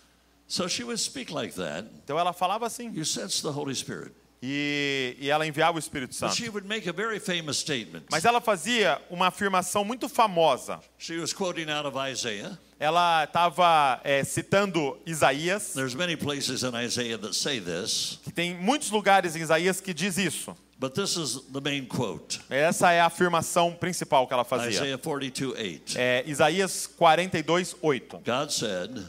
[0.46, 1.88] So she would speak like that.
[2.04, 4.12] Então ela falava assim You sense the Holy Spirit.
[4.42, 6.36] E, e ela enviava o Espírito Santo.
[6.36, 8.06] she would make a very famous statement.
[8.12, 10.80] Mas ela fazia uma afirmação muito famosa.
[10.98, 12.58] She was quoting out of Isaiah.
[12.80, 18.90] Ela estava citando Isaías, There's many places in Isaiah that say this, que tem muitos
[18.90, 20.56] lugares em Isaías que diz isso.
[20.80, 22.40] but this is the main quote.
[22.50, 24.70] Essa é a afirmação principal que ela fazia.
[24.70, 25.96] Isaiah 42, 8.
[25.98, 28.22] É, Isaías 42, 8.
[28.26, 29.06] God said,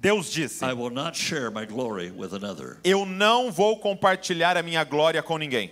[0.00, 2.78] Deus disse: I will not share my glory with another.
[2.84, 5.70] Eu não vou compartilhar a minha glória com ninguém.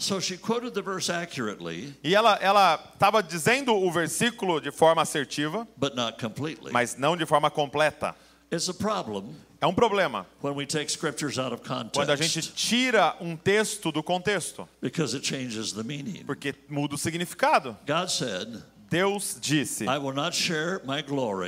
[0.00, 5.02] So she quoted the verse accurately, E ela ela estava dizendo o versículo de forma
[5.02, 6.70] assertiva, but not completely.
[6.70, 8.14] mas não de forma completa.
[8.52, 12.40] It's a problem É um problema when we take scriptures out of quando a gente
[12.40, 16.22] context tira um texto do contexto, because it changes the meaning.
[16.24, 17.76] porque muda o significado.
[17.84, 19.84] God said, Deus disse: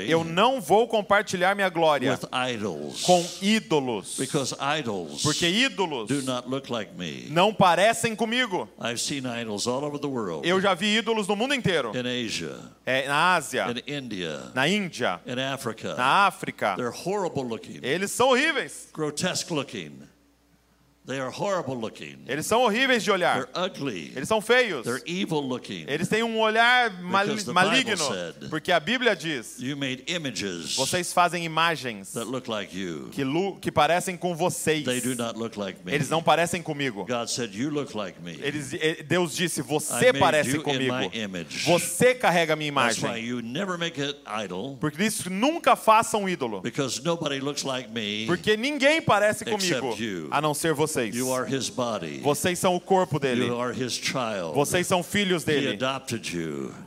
[0.06, 2.18] Eu não vou compartilhar minha glória
[3.04, 4.16] com ídolos,
[5.22, 6.10] porque ídolos
[7.30, 8.68] não parecem comigo.
[8.78, 11.92] I've seen idols all over the world Eu já vi ídolos no mundo inteiro,
[12.84, 13.66] é, na Ásia,
[14.54, 15.20] na Índia,
[15.96, 16.76] na África.
[16.76, 18.88] They're horrible looking, Eles são horríveis.
[18.92, 19.70] grotesque looking.
[19.70, 20.08] They are horrible
[20.90, 20.99] looking.
[22.26, 23.46] Eles são horríveis de olhar.
[23.46, 24.12] They're ugly.
[24.14, 24.84] Eles são feios.
[24.84, 25.84] They're evil looking.
[25.88, 27.96] Eles têm um olhar mal- maligno.
[28.48, 33.08] Porque a Bíblia diz: You made images vocês fazem imagens that look like you.
[33.12, 33.22] que,
[33.60, 34.84] que parecem com vocês.
[35.86, 37.04] Eles não parecem comigo.
[37.06, 38.38] God said, You look like me.
[38.42, 38.72] Eles,
[39.06, 40.94] Deus disse: Você parece comigo.
[41.64, 43.24] Você carrega a minha imagem.
[43.26, 46.60] you never make it idol Porque isso nunca faça um ídolo.
[46.60, 50.28] because nobody looks like me Porque ninguém parece comigo, you.
[50.30, 50.99] a não ser você.
[51.00, 51.14] Vocês.
[51.16, 52.20] You are his body.
[52.20, 53.46] Vocês são o corpo dele.
[53.46, 54.54] You are his child.
[54.54, 55.78] Vocês são filhos dele.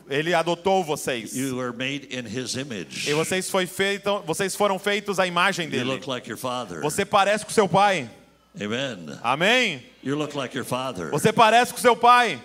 [0.10, 1.36] Ele adotou vocês.
[1.36, 3.10] You were made in his image.
[3.10, 5.84] E vocês, foi feito, vocês foram feitos à imagem You dele.
[5.86, 6.82] look like your father.
[6.82, 8.10] Você parece com seu pai.
[8.60, 9.17] Amen.
[9.23, 9.84] Amém?
[10.04, 11.10] You look like your father.
[11.10, 12.39] Você parece com seu pai.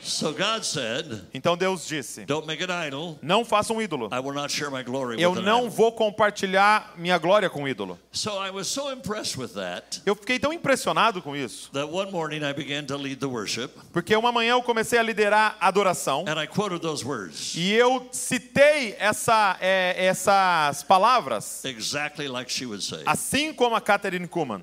[0.00, 3.18] So God said, Então Deus disse: Don't make an idol.
[3.20, 4.08] Não faça um ídolo.
[4.12, 7.98] I will not share my glory Eu não vou compartilhar minha glória com o ídolo.
[8.12, 12.10] So I was so impressed with that Eu fiquei tão impressionado com isso, that one
[12.10, 15.68] morning I began to lead the worship porque uma manhã eu comecei a liderar a
[15.68, 22.50] adoração and I quoted those words e eu citei essa, é, essas palavras, exactly like
[22.50, 23.02] she would say.
[23.06, 24.62] assim como a Catherine Kuhlman.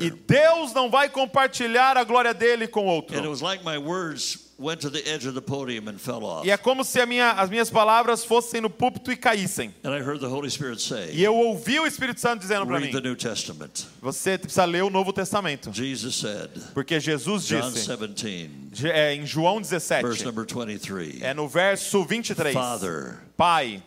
[0.00, 3.30] E Deus não vai compartilhar a glória dele com And it outro.
[3.30, 6.46] was like my words went to the edge of the podium and fell off.
[6.46, 9.72] E é como se a minha, as minhas palavras fossem no púlpito e caíssem.
[9.84, 12.80] And I heard the Holy Spirit E say, eu ouvi o Espírito Santo dizendo para
[12.80, 13.86] mim: the New Testament.
[14.02, 15.72] Você precisa ler o Novo Testamento.
[15.72, 21.22] Jesus said, Porque Jesus John disse, 17, de- é, em João verse 17, number 23,
[21.22, 23.80] é no verso 23, Father, Pai,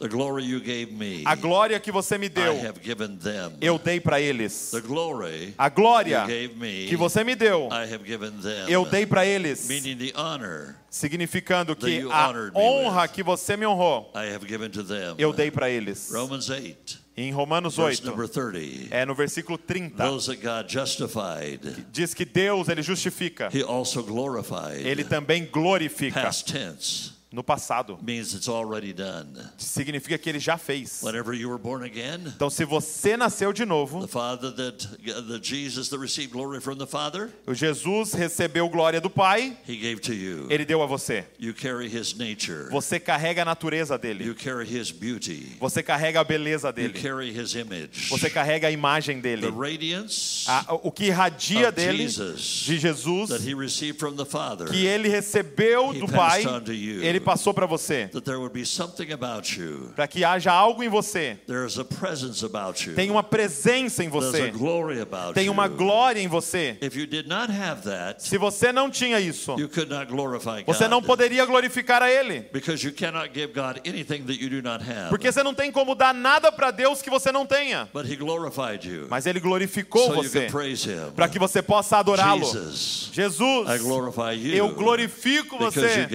[1.25, 3.51] a glória que você me I deu, have given them.
[3.59, 4.71] eu dei para eles.
[4.71, 7.67] The glory A glória you gave me, que você me deu,
[8.69, 9.67] eu dei para eles.
[9.67, 14.13] Meaning the honor Significando que a honra que você me honrou,
[15.17, 16.09] eu dei para eles.
[16.13, 18.95] Romans 8, Em Romanos verse 8, number 30.
[18.95, 21.59] é no versículo 30, Those that God justified,
[21.91, 23.49] diz que Deus, ele justifica.
[24.81, 26.31] Ele também glorifica
[27.31, 27.97] no passado.
[28.01, 29.27] means it's already done.
[29.57, 31.01] Significa que ele já fez.
[31.01, 34.85] Whenever you were born again, Então, se você nasceu de novo, the Father that
[35.27, 39.77] the Jesus that received glory from the Father, o Jesus recebeu glória do Pai, he
[39.77, 40.47] gave to you.
[40.49, 41.23] ele deu a você.
[41.39, 42.69] You carry his nature.
[42.69, 44.33] Você carrega a natureza You dele.
[44.35, 45.55] carry his beauty.
[45.59, 46.93] Você carrega a beleza You dele.
[47.01, 48.09] carry his image.
[48.09, 49.47] Você carrega a imagem The dele.
[50.47, 54.67] A- o que irradia of dele, Jesus de Jesus, that he received from the Father,
[54.67, 56.43] que ele recebeu do Pai,
[57.01, 58.09] ele passou para você.
[58.11, 59.91] that there would be something about you.
[59.95, 61.37] Para que haja algo em você.
[61.47, 62.95] There is a presence about you.
[62.95, 64.51] Tem uma presença em você.
[65.33, 66.77] Tem uma glória em você.
[66.81, 69.55] If you did not have that, Se você não tinha isso,
[70.65, 72.41] você não poderia glorificar a Ele.
[72.51, 75.09] Because you cannot give God anything that you do not have.
[75.09, 77.89] Porque você não tem como dar nada para Deus que você não tenha.
[77.93, 79.07] But he glorified you.
[79.09, 80.47] Mas Ele glorificou você
[81.15, 82.45] para que você possa adorá-lo.
[83.11, 83.67] Jesus,
[84.53, 86.07] eu glorifico você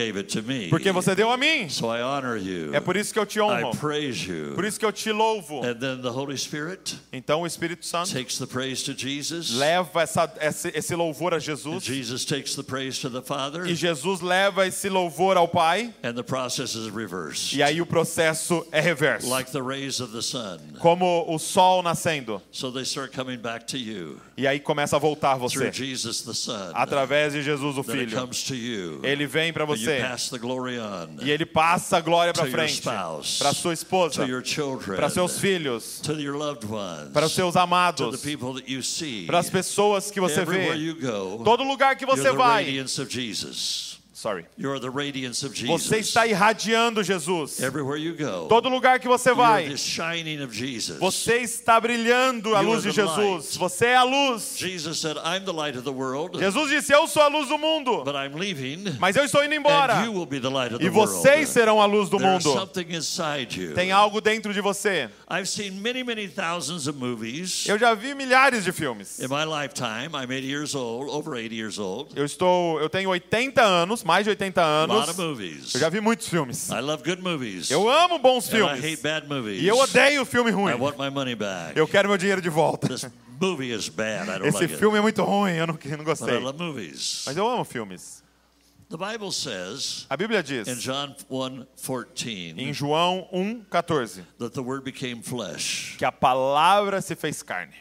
[0.70, 1.68] porque você deu a mim.
[1.68, 2.74] So I honor you.
[2.74, 3.70] É por isso que eu te honro.
[3.72, 4.52] I praise you.
[4.54, 5.62] Por isso que eu te louvo.
[5.64, 9.50] And then the Holy Spirit Então o Espírito Santo takes the praise to Jesus.
[9.52, 11.84] leva essa, esse, esse louvor a And Jesus.
[11.84, 13.66] Jesus takes the praise to the Father.
[13.66, 15.92] E Jesus leva esse louvor ao Pai.
[16.02, 17.54] And the process is reversed.
[17.56, 19.28] E aí o processo é reverso.
[19.28, 20.58] Like the rays of the sun.
[20.80, 22.40] Como o sol nascendo.
[22.50, 25.58] So they start coming back to you E aí começa a voltar você.
[25.58, 26.70] through Jesus the Son.
[26.74, 28.20] Através de Jesus o Then it Filho.
[28.20, 29.00] comes to you.
[29.02, 30.00] Ele vem para And you você.
[30.00, 30.85] pass the glory on
[31.22, 32.82] E ele passa a glória para frente.
[32.82, 34.26] Para sua esposa.
[34.96, 36.02] Para seus filhos.
[37.12, 38.22] Para os seus amados.
[39.26, 40.94] Para as pessoas que você vê.
[41.44, 42.64] Todo lugar que você vai.
[44.16, 44.46] Sorry.
[44.56, 45.68] You're the radiance of Jesus.
[45.88, 47.60] Você está irradiando Jesus.
[47.60, 49.68] Everywhere you go, Todo lugar que você vai.
[49.68, 50.98] the shining of Jesus.
[50.98, 53.58] Você está brilhando a luz de Jesus.
[53.58, 54.56] Você é a luz.
[54.56, 57.58] Jesus said, I'm the light of the world, Jesus disse: Eu sou a luz do
[57.58, 58.04] mundo.
[58.06, 59.98] but I'm leaving, Mas eu estou indo embora.
[59.98, 61.12] and you will be the light of the E world.
[61.12, 62.40] vocês serão a luz do mundo.
[62.54, 63.74] something inside you.
[63.74, 65.10] Tem algo dentro de você.
[67.68, 69.18] Eu já vi milhares de filmes.
[69.18, 72.12] In my lifetime, I'm 80 years old, over 80 years old.
[72.16, 75.74] Eu estou, eu tenho 80 anos, mais de 80 A lot anos.
[75.74, 76.70] Eu já vi muitos filmes.
[76.70, 77.70] I love good movies.
[77.70, 78.82] Eu amo bons filmes.
[79.60, 80.72] E eu odeio filme ruim.
[80.72, 81.76] I want my money back.
[81.76, 82.88] Eu quero meu dinheiro de volta.
[82.88, 83.06] This
[83.40, 84.30] movie is bad.
[84.30, 86.40] I don't Esse like filme é muito ruim, eu não, eu não gostei.
[87.26, 88.24] Mas eu amo filmes.
[88.88, 94.84] The Bible says A Bíblia diz in John 1:14 em João 1:14 that the word
[94.84, 97.74] became flesh que a palavra se fez carne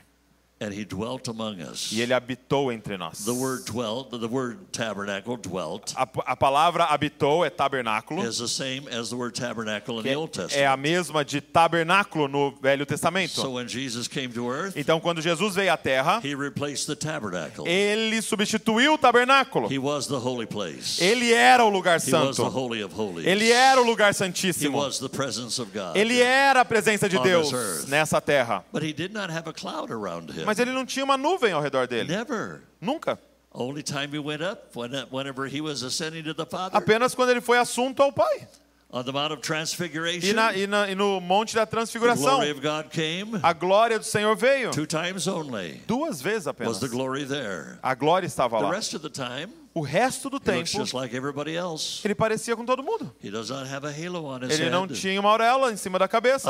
[0.62, 1.92] and he dwelt among us.
[1.92, 3.26] e ele habitou entre nós.
[3.26, 8.48] The word dwelt, the word tabernacle, dwelt, A, a palavra habitou é tabernáculo, is the
[8.48, 10.66] same as the word tabernacle in the Old é Testament.
[10.74, 13.32] a mesma de tabernáculo no Velho Testamento.
[13.42, 16.96] So when Jesus came to earth, Então, quando Jesus veio à Terra, he replaced the
[16.96, 17.68] tabernacle.
[17.68, 19.70] ele substituiu o tabernáculo.
[19.70, 21.02] He was the holy place.
[21.02, 22.50] Ele era o lugar He was the santo.
[22.50, 23.28] holy of holies.
[23.28, 24.78] Ele era o lugar He santíssimo.
[24.78, 25.98] was the presence of God.
[25.98, 28.64] Ele era a presença de Deus nessa terra.
[28.72, 30.45] But he did not have a cloud around him.
[30.46, 32.10] Mas ele não tinha uma nuvem ao redor dele.
[32.16, 32.62] Never.
[32.80, 33.18] Nunca.
[33.54, 37.30] Only time he went up, when, whenever he was ascending to the Father, Apenas quando
[37.32, 38.48] ele foi assunto ao Pai.
[38.92, 42.36] On the Mount of E, Transfiguration, na- e na- e no Monte da the Transfiguração,
[42.38, 44.72] glory of God came a glória do Senhor veio.
[44.72, 45.82] two times only.
[45.88, 46.80] Duas vezes Was apenas.
[46.80, 47.78] the glory there?
[47.82, 48.72] A glória estava The lá.
[48.72, 52.00] rest of the time, O resto do tempo, just like everybody else.
[52.06, 53.14] ele parecia com todo mundo.
[53.22, 56.00] He does not have a halo on his Ele não tinha uma auréola em cima
[56.00, 56.50] da cabeça.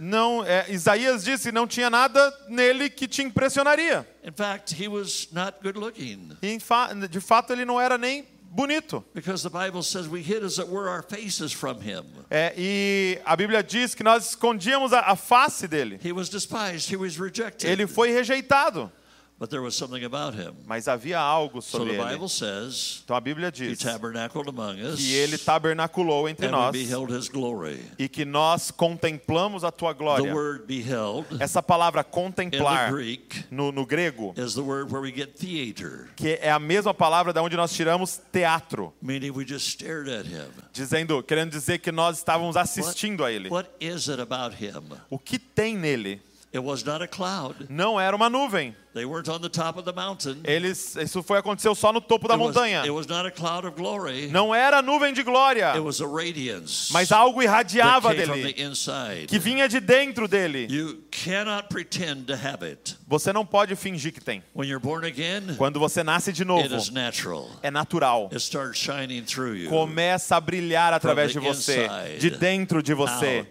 [0.00, 4.08] Não, é, Isaías disse não tinha nada nele que te impressionaria.
[4.24, 8.26] In fact, he was not good looking em fa- de fato ele não era nem
[8.50, 9.04] bonito.
[9.12, 12.04] because the Bible says we hid as it were our faces from him.
[12.30, 15.98] É, e a Bíblia diz que nós escondíamos a, a face dele.
[16.02, 17.68] He was despised, he was rejected.
[17.68, 18.90] Ele foi rejeitado,
[19.36, 20.54] But there was something about him.
[20.64, 22.12] mas havia algo So sobre the ele.
[22.12, 26.52] Bible says Então a Bíblia he diz tabernacled among us que ele tabernaculou entre and
[26.52, 27.80] we nós beheld his glory.
[27.98, 30.32] e que nós contemplamos a tua The glória.
[30.34, 35.34] word beheld Essa palavra contemplar Greek no, no grego, is the word where we get
[35.36, 40.08] theater, que é a mesma palavra da onde nós tiramos teatro, meaning we just stared
[40.08, 40.46] at him.
[40.72, 43.48] dizendo, querendo dizer que nós estávamos assistindo a ele.
[43.50, 44.96] What is it about him?
[45.10, 46.22] O que tem nele
[46.54, 47.66] It was not a cloud.
[47.68, 48.76] não era uma nuvem.
[48.94, 50.40] They weren't on the top of the mountain.
[50.44, 52.82] Eles, isso foi aconteceu só no topo da It was, montanha.
[52.84, 54.28] it was not a cloud of glory.
[54.28, 58.62] Não era nuvem de glória, It was a radiance mas algo that irradiava dele, the
[58.62, 59.26] inside.
[59.26, 60.68] que vinha de dentro dele.
[60.70, 62.96] You cannot pretend to have it.
[63.08, 64.40] Você não pode fingir que tem.
[64.54, 67.50] When you're born again, Quando você nasce de it novo, is natural.
[67.64, 68.26] é natural.
[68.30, 69.70] It starts shining through you.
[69.70, 71.88] Começa a brilhar através de você,
[72.20, 73.44] de dentro de você.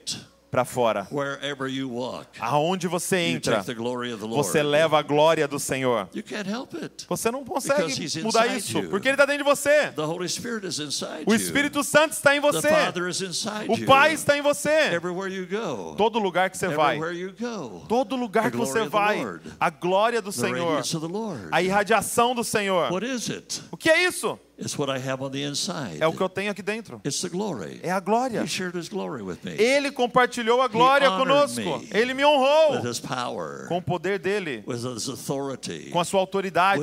[0.53, 1.07] Para fora.
[1.11, 3.63] Wherever you walk, Aonde você entra,
[4.29, 6.07] você leva a glória do Senhor.
[7.09, 9.91] Você não consegue mudar isso, porque ele está dentro de você.
[11.25, 11.33] O.
[11.33, 12.69] Espírito Santo está em você.
[13.67, 13.83] O.
[13.83, 14.91] Pai está em você.
[15.97, 16.99] Todo lugar que você vai,
[17.89, 19.25] todo lugar que você vai,
[19.59, 20.83] a glória do Senhor,
[21.49, 22.91] a irradiação do Senhor.
[23.71, 24.37] O que é isso?
[25.99, 27.01] É o que eu tenho aqui dentro.
[27.81, 28.43] É a glória.
[29.57, 31.83] Ele compartilhou a glória conosco.
[31.91, 34.63] Ele me honrou with his power, com o poder dele,
[35.91, 36.81] com a sua autoridade,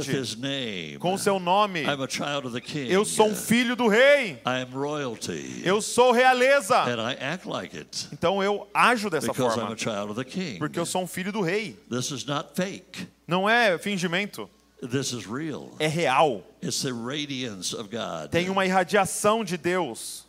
[0.98, 1.82] com o seu nome.
[1.82, 2.90] I'm a child of the King.
[2.92, 4.40] Eu sou um filho do rei.
[4.46, 5.62] I am royalty.
[5.64, 6.76] Eu sou realeza.
[6.86, 9.76] and I act like it Então eu ajo dessa forma,
[10.58, 11.76] porque eu sou um filho do rei.
[11.90, 13.08] This is not fake.
[13.26, 14.48] Não é fingimento,
[14.82, 15.72] This is real.
[15.78, 16.42] é real.
[16.62, 18.30] It's the radiance of God.
[18.30, 20.24] Tem uma irradiação de Deus.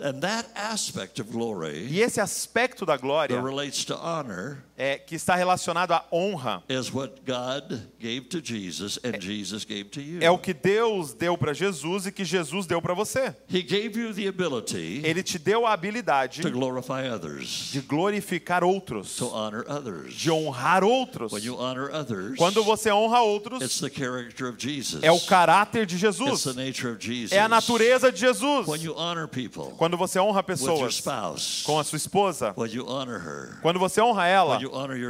[0.00, 4.96] And that aspect of glory E esse aspecto da glória that relates to honor é
[4.96, 6.62] que está relacionado à honra.
[6.68, 10.20] is what God gave to Jesus and Jesus gave to you.
[10.22, 13.34] É o que Deus deu para Jesus e que Jesus deu para você.
[13.48, 18.62] He gave you the ability Ele te deu a habilidade to glorify others, de glorificar
[18.62, 20.14] outros, to honor others.
[20.14, 21.32] de honrar outros.
[21.32, 25.02] When you honor others, Quando você honra outros, it's the character of Jesus.
[25.02, 27.32] é o caráter de It's Jesus, the nature of Jesus.
[27.32, 28.68] é a natureza de Jesus.
[28.68, 33.78] When you honor people Quando você honra pessoas spouse, com a sua esposa, her, quando
[33.78, 34.58] você honra ela,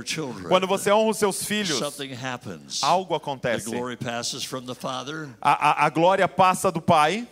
[0.05, 2.83] children, quando você honra os seus filhos, happens.
[2.83, 3.71] algo acontece.
[3.71, 7.27] glory passes from the Father A, a, a glória passa do pai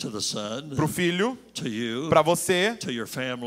[0.75, 1.39] para o filho,
[2.09, 2.77] para você,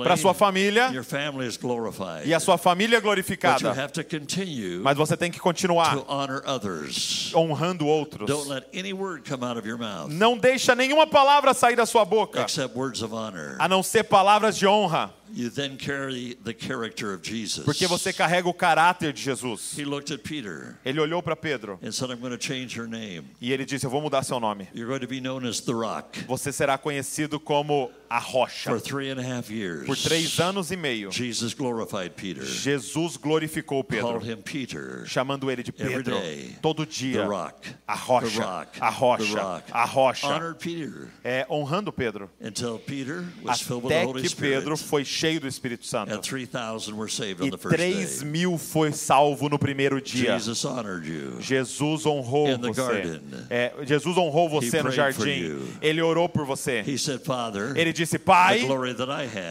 [0.04, 2.28] para sua família, Your family is glorified.
[2.28, 3.69] e a sua família é But you glorificada.
[3.72, 7.32] have to continue Mas você tem que continuar to honor others.
[7.36, 8.28] honrando outros.
[8.28, 11.86] Don't let any word come out of your mouth Não deixa nenhuma palavra sair da
[11.86, 13.56] sua boca, except words of honor.
[13.60, 17.63] a não ser palavras de honra, You then carry the character of Jesus.
[17.65, 19.78] porque você carrega o caráter de Jesus.
[19.78, 22.88] He looked at Peter Ele olhou para Pedro and said, I'm going to change your
[22.88, 23.26] name.
[23.42, 24.68] e ele disse: Eu vou mudar seu nome.
[24.74, 26.24] You're going to be known as the Rock.
[26.28, 28.70] Você será conhecido como a rocha.
[28.72, 33.18] For three and a half years, Por três anos e meio, Jesus glorified Peter, Jesus
[33.18, 36.20] glorificou Pedro, called him Peter, chamando ele de Every Pedro.
[36.20, 39.72] day, Todo the dia, Rock, a the rocha, Rock, a the rocha, Rock.
[39.72, 40.28] a rocha.
[40.28, 44.76] Honored Peter É, honrando Pedro, until Peter was filled with the até Holy que Pedro
[44.76, 46.13] Spirit, foi cheio do Espírito Santo.
[46.13, 48.25] and 3,000 were saved on E the first 3 day.
[48.25, 50.38] mil foi salvo no primeiro dia.
[50.39, 51.41] Jesus honored you.
[51.41, 52.82] Jesus honrou In the você.
[52.82, 53.21] garden.
[53.49, 55.60] É, Jesus honrou você no prayed for jardim.
[55.82, 56.84] Ele orou por você.
[56.88, 58.62] He said, Father, Ele disse, Pai,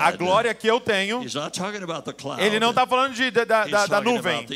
[0.00, 1.20] a glória que eu tenho.
[2.16, 2.42] Cloud.
[2.42, 4.46] Ele não está falando de, da, da, da- nuvem.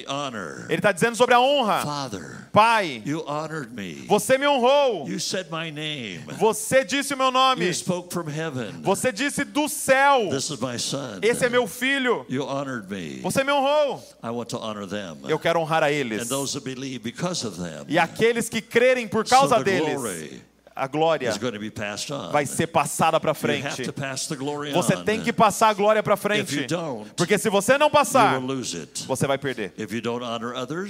[0.69, 1.83] Ele está dizendo sobre a honra.
[1.83, 4.05] Father, Pai, you honored me.
[4.07, 5.09] você me honrou.
[5.09, 6.21] You said my name.
[6.39, 7.65] Você disse o meu nome.
[7.65, 8.83] You spoke from heaven.
[8.83, 10.29] Você disse do céu.
[10.29, 11.21] This is my son.
[11.23, 12.27] Esse é meu filho.
[12.29, 13.21] You honored me.
[13.23, 14.03] Você me honrou.
[14.23, 15.17] I want to honor them.
[15.27, 16.23] Eu quero honrar a eles.
[16.23, 17.87] And those that believe because of them.
[17.89, 20.43] E aqueles que crerem por causa deles.
[20.75, 21.31] A glória
[22.31, 23.83] vai ser passada para frente.
[24.73, 26.67] Você tem que passar a glória para If frente.
[27.17, 28.41] Porque se você não passar,
[29.07, 29.73] você vai perder.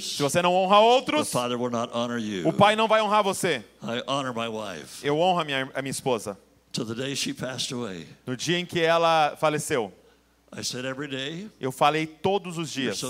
[0.01, 2.49] Se você não honra outros, Father will not honor you.
[2.49, 3.65] o pai não vai honrar você.
[5.03, 6.39] Eu honro a minha, a minha esposa.
[8.27, 9.93] No dia em que ela faleceu,
[11.61, 13.01] eu falei todos os dias.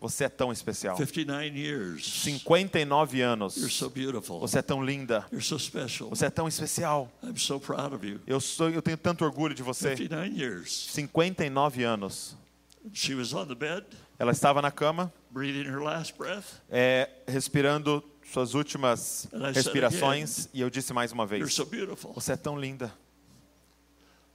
[0.00, 0.96] Você é tão especial.
[0.96, 2.22] 59 years.
[2.22, 3.54] 59 You're anos.
[4.40, 5.26] Você é tão linda.
[5.30, 7.12] Você é tão especial.
[8.26, 9.94] Eu sou, eu tenho tanto orgulho de você.
[9.94, 10.72] 59 years.
[10.90, 12.36] 59 anos.
[12.94, 13.84] She was on the bed,
[14.18, 16.46] Ela estava na cama, breathing her last breath.
[16.70, 21.54] é, respirando suas últimas respirações, e eu disse mais uma vez.
[22.14, 22.86] Você é tão linda.
[22.86, 24.29] I honored my wife.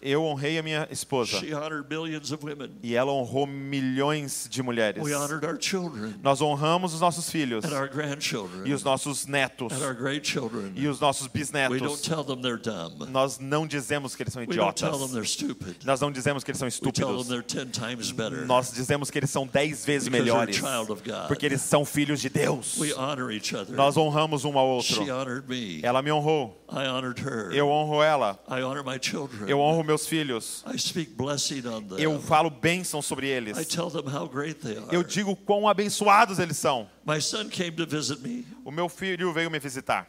[0.00, 2.70] Eu honrei a minha esposa She honored millions of women.
[2.82, 5.02] e ela honrou milhões de mulheres.
[5.02, 9.26] We honored our children Nós honramos os nossos filhos and our grandchildren e os nossos
[9.26, 10.72] netos and our great children.
[10.76, 12.00] e os nossos We don't bisnetos.
[12.02, 13.10] tell them they're dumb.
[13.10, 15.12] Nós não dizemos que eles são We don't tell them idiotas.
[15.12, 15.84] they're stupid.
[15.84, 17.26] Nós não dizemos que eles são We tell them estúpidos.
[17.28, 18.46] they're 10 times better.
[18.46, 20.56] Nós dizemos que eles são dez vezes Because they're a melhores.
[20.56, 21.26] child of God.
[21.26, 22.76] Porque eles são filhos de Deus.
[22.78, 23.74] We honor each other.
[23.74, 24.94] Nós honramos um ao outro.
[25.04, 25.80] She honored me.
[25.82, 26.56] Ela me honrou.
[26.70, 27.50] I honored her.
[27.52, 28.38] Eu honro ela.
[28.58, 29.48] I honor my children.
[29.48, 30.64] Eu honro meus filhos.
[30.66, 31.98] I speak blessing on them.
[31.98, 33.66] Eu falo bênção sobre I eles.
[33.68, 34.86] tell them how great they are.
[34.90, 36.88] Eu digo quão abençoados eles são.
[37.06, 38.46] My son came to visit me.
[38.64, 40.06] O meu filho veio me visitar.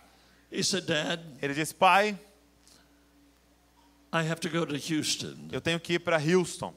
[0.51, 2.17] He said, Dad, Ele disse: Pai,
[4.11, 5.35] I have to go to Houston.
[5.51, 6.73] eu tenho que ir para Houston.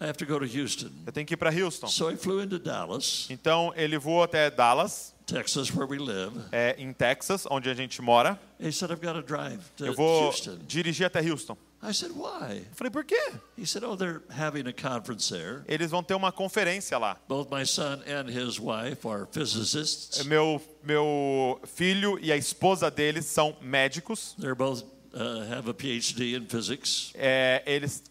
[0.00, 0.90] I have to go to Houston.
[1.06, 1.86] Eu tenho que ir para Houston.
[1.88, 6.32] So I flew into Dallas, Então ele voou até Dallas, Texas, where we live.
[6.52, 8.38] é, em Texas, onde a gente mora.
[8.58, 10.58] He said, I've got to drive to Eu vou Houston.
[10.66, 11.56] dirigir até Houston.
[11.82, 12.58] I said, Why?
[12.58, 13.32] Eu falei: Por quê?
[13.56, 15.62] He said, Oh, they're having a conference there.
[15.66, 17.16] Eles vão ter uma conferência lá.
[17.26, 20.22] Both my son and his wife are physicists.
[20.24, 24.34] Meu, meu filho e a esposa deles são médicos.
[24.38, 24.82] They're both
[25.14, 28.02] uh, have a PhD in physics, É, eles,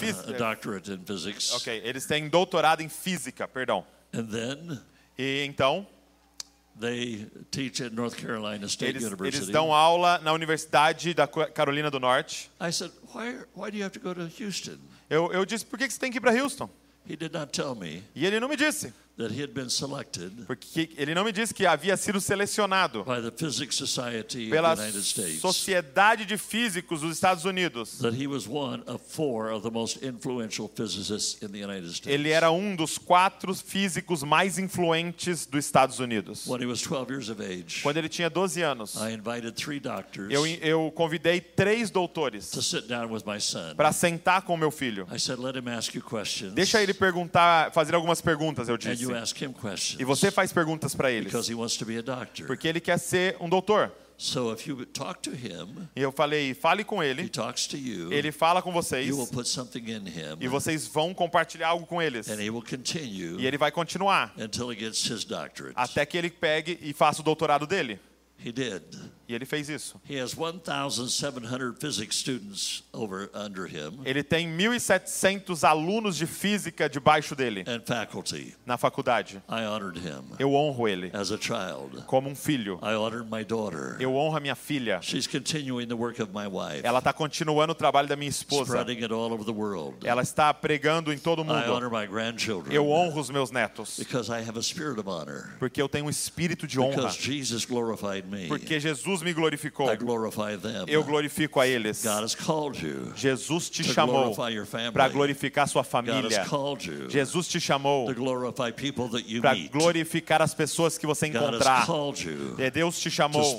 [0.00, 1.52] fiz- a doctorate in physics.
[1.54, 3.84] ok, eles têm doutorado em física, perdão.
[4.12, 4.80] And then
[5.18, 5.86] E então
[6.80, 9.52] they teach at North Carolina State eles, eles University.
[9.52, 12.50] dão aula na Universidade da Carolina do Norte.
[12.60, 14.78] I said, why, why do you have to go to Houston?
[15.10, 16.68] Eu, eu disse: Por que que você tem que ir para Houston?
[17.08, 20.32] He did not tell me E ele não me disse, that he had been selected
[20.46, 24.80] porque ele não me disse que havia sido selecionado by the Physics Society pela of
[24.80, 25.40] the United States.
[25.40, 27.98] Sociedade de Físicos dos Estados Unidos.
[27.98, 32.06] That he was one of four of the most influential physicists in the United States.
[32.08, 36.46] Ele era um dos quatro físicos mais influentes dos Estados Unidos.
[36.46, 39.78] When he was 12 years of age, Quando ele tinha 12 anos, I invited three
[39.78, 43.74] doctors eu, eu convidei três doutores to sit down with my son.
[43.76, 45.06] para sentar com meu filho.
[45.12, 46.54] I said, let him ask you questions.
[46.54, 49.01] Deixa ele perguntar, fazer algumas perguntas, eu disse.
[49.98, 52.46] E você faz perguntas para eles, because he wants to be a doctor.
[52.46, 53.90] porque ele quer ser um doutor.
[54.18, 57.76] So if you talk to him, E eu falei, fale com he ele, talks to
[57.76, 61.68] you, ele fala com vocês, you will put something in him, e vocês vão compartilhar
[61.68, 62.28] algo com eles.
[62.28, 65.72] and he will continue E ele vai continuar until he gets his doctorate.
[65.74, 67.98] até que ele pegue e faça o doutorado dele.
[68.44, 68.82] He did.
[69.32, 69.98] E ele fez isso.
[70.06, 77.34] He has 1,700 physics students over under him Ele tem 1.700 alunos de física debaixo
[77.34, 78.54] dele and faculty.
[78.66, 79.42] na faculdade.
[80.38, 82.02] Eu honro ele as a child.
[82.06, 82.78] como um filho.
[83.98, 85.00] Eu honro a minha filha.
[86.82, 88.78] Ela está continuando o trabalho da minha esposa.
[88.78, 90.06] spreading it all over the world.
[90.06, 91.62] Ela está pregando em todo o mundo.
[92.70, 93.96] Eu honro os meus netos.
[93.98, 95.54] because I have a spirit of honor.
[95.58, 96.96] Porque eu tenho um espírito de honra.
[96.96, 97.64] Because Jesus.
[98.48, 98.80] Porque
[99.22, 99.90] Jesus me glorificou.
[99.90, 100.84] I glorify them.
[100.86, 102.02] Eu glorifico a eles.
[102.02, 104.34] God has called you Jesus te chamou
[104.92, 106.42] para glorificar sua família.
[106.42, 108.06] has called you Jesus te chamou
[109.40, 111.86] para glorificar as pessoas que você encontrar.
[112.58, 113.58] E Deus te chamou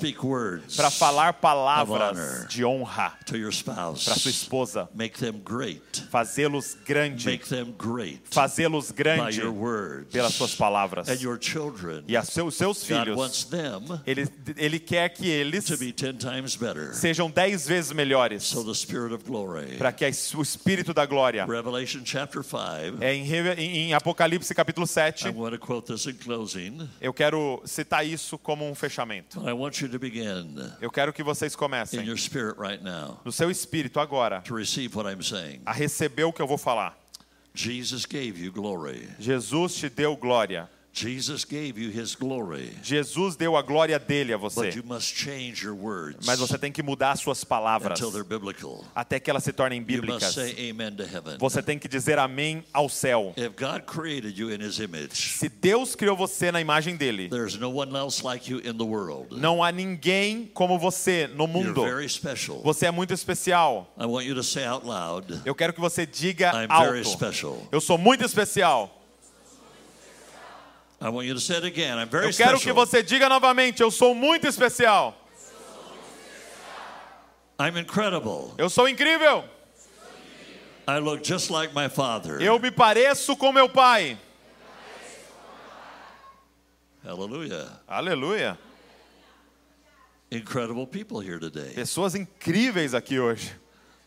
[0.76, 4.88] para falar palavras de honra para sua esposa,
[6.10, 7.40] fazê-los grande,
[8.30, 9.40] fazê-los grande
[10.10, 11.08] pelas suas palavras.
[11.08, 12.04] And your children.
[12.06, 13.48] E a seus, filhos,
[14.06, 16.92] ele, ele quer que eles to be ten times better.
[16.94, 19.76] sejam dez vezes melhores, So the spirit of glory.
[19.76, 20.04] para que
[20.36, 23.02] o Espírito da glória, Revelation chapter 5.
[23.02, 26.88] é em, Apocalipse capítulo 7, I'm going to quote this in closing.
[27.00, 29.40] eu quero citar isso como um fechamento.
[29.48, 33.20] I want you to begin Eu quero que vocês in comecem, your spirit right now
[33.24, 35.60] no seu espírito agora, to receive what I'm saying.
[35.66, 36.96] a receber o que eu vou falar.
[37.56, 39.08] Jesus gave you glory.
[39.20, 40.68] Jesus te deu glória.
[40.96, 44.66] Jesus gave you his glory, Jesus deu a glória dele a você.
[44.66, 48.12] but you must change your words Mas você tem que mudar as suas palavras until
[48.12, 48.84] they're biblical.
[48.94, 50.34] até que elas se tornem You must bíblicas.
[50.34, 51.36] say amen to heaven.
[51.40, 53.34] Você tem que dizer amém ao céu.
[53.36, 57.56] If God created you in his image, Se Deus criou você na imagem dele, there's
[57.58, 59.34] no one else like you in the world.
[59.36, 61.82] não há ninguém como você no You're mundo.
[61.82, 62.62] very special.
[62.62, 63.92] Você é muito especial.
[63.98, 67.10] I want you to say out loud, Eu quero que você diga I'm very alto.
[67.10, 67.58] special.
[67.72, 68.92] Eu sou muito especial.
[68.92, 70.30] I want you to say it again.
[70.30, 70.30] I'm
[70.84, 75.20] very Eu quero que você diga novamente, eu sou muito especial.
[77.60, 78.54] I'm incredible.
[78.56, 79.44] Eu sou incrível.
[80.88, 82.40] I look just like my father.
[82.40, 84.18] Eu me pareço com meu pai.
[87.04, 87.68] Hallelujah.
[87.86, 88.58] Aleluia.
[90.30, 91.74] Incredible people here today.
[91.74, 93.54] Pessoas incríveis aqui hoje.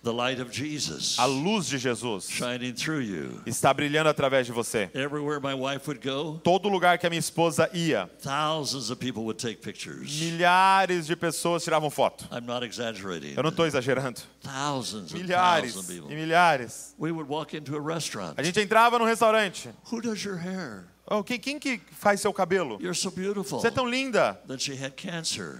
[0.07, 3.41] The light of Jesus A luz de Jesus shining through you.
[3.45, 4.89] está brilhando através de você.
[4.93, 9.23] Everywhere my wife would go, Todo lugar que a minha esposa ia, thousands of people
[9.25, 10.09] would take pictures.
[10.21, 12.25] milhares de pessoas tiravam foto.
[12.31, 13.33] I'm not exaggerating.
[13.35, 14.21] Eu não estou exagerando.
[14.41, 16.15] Thousands and Milhares thousands of e people.
[16.15, 16.95] milhares.
[16.97, 18.35] We would walk into a restaurant.
[18.37, 19.67] A gente entrava num restaurante.
[19.91, 20.85] Who does your hair?
[21.09, 22.77] Oh, quem, quem que faz seu cabelo?
[22.93, 23.11] So.
[23.11, 24.37] Você é tão linda.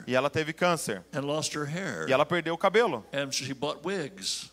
[0.06, 1.06] E ela teve câncer.
[1.14, 2.10] and lost her hair.
[2.10, 3.06] E ela perdeu o cabelo.
[3.14, 4.52] Wig,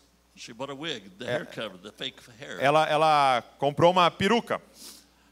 [1.53, 2.59] cover, fake hair.
[2.61, 4.61] Ela, ela comprou uma peruca.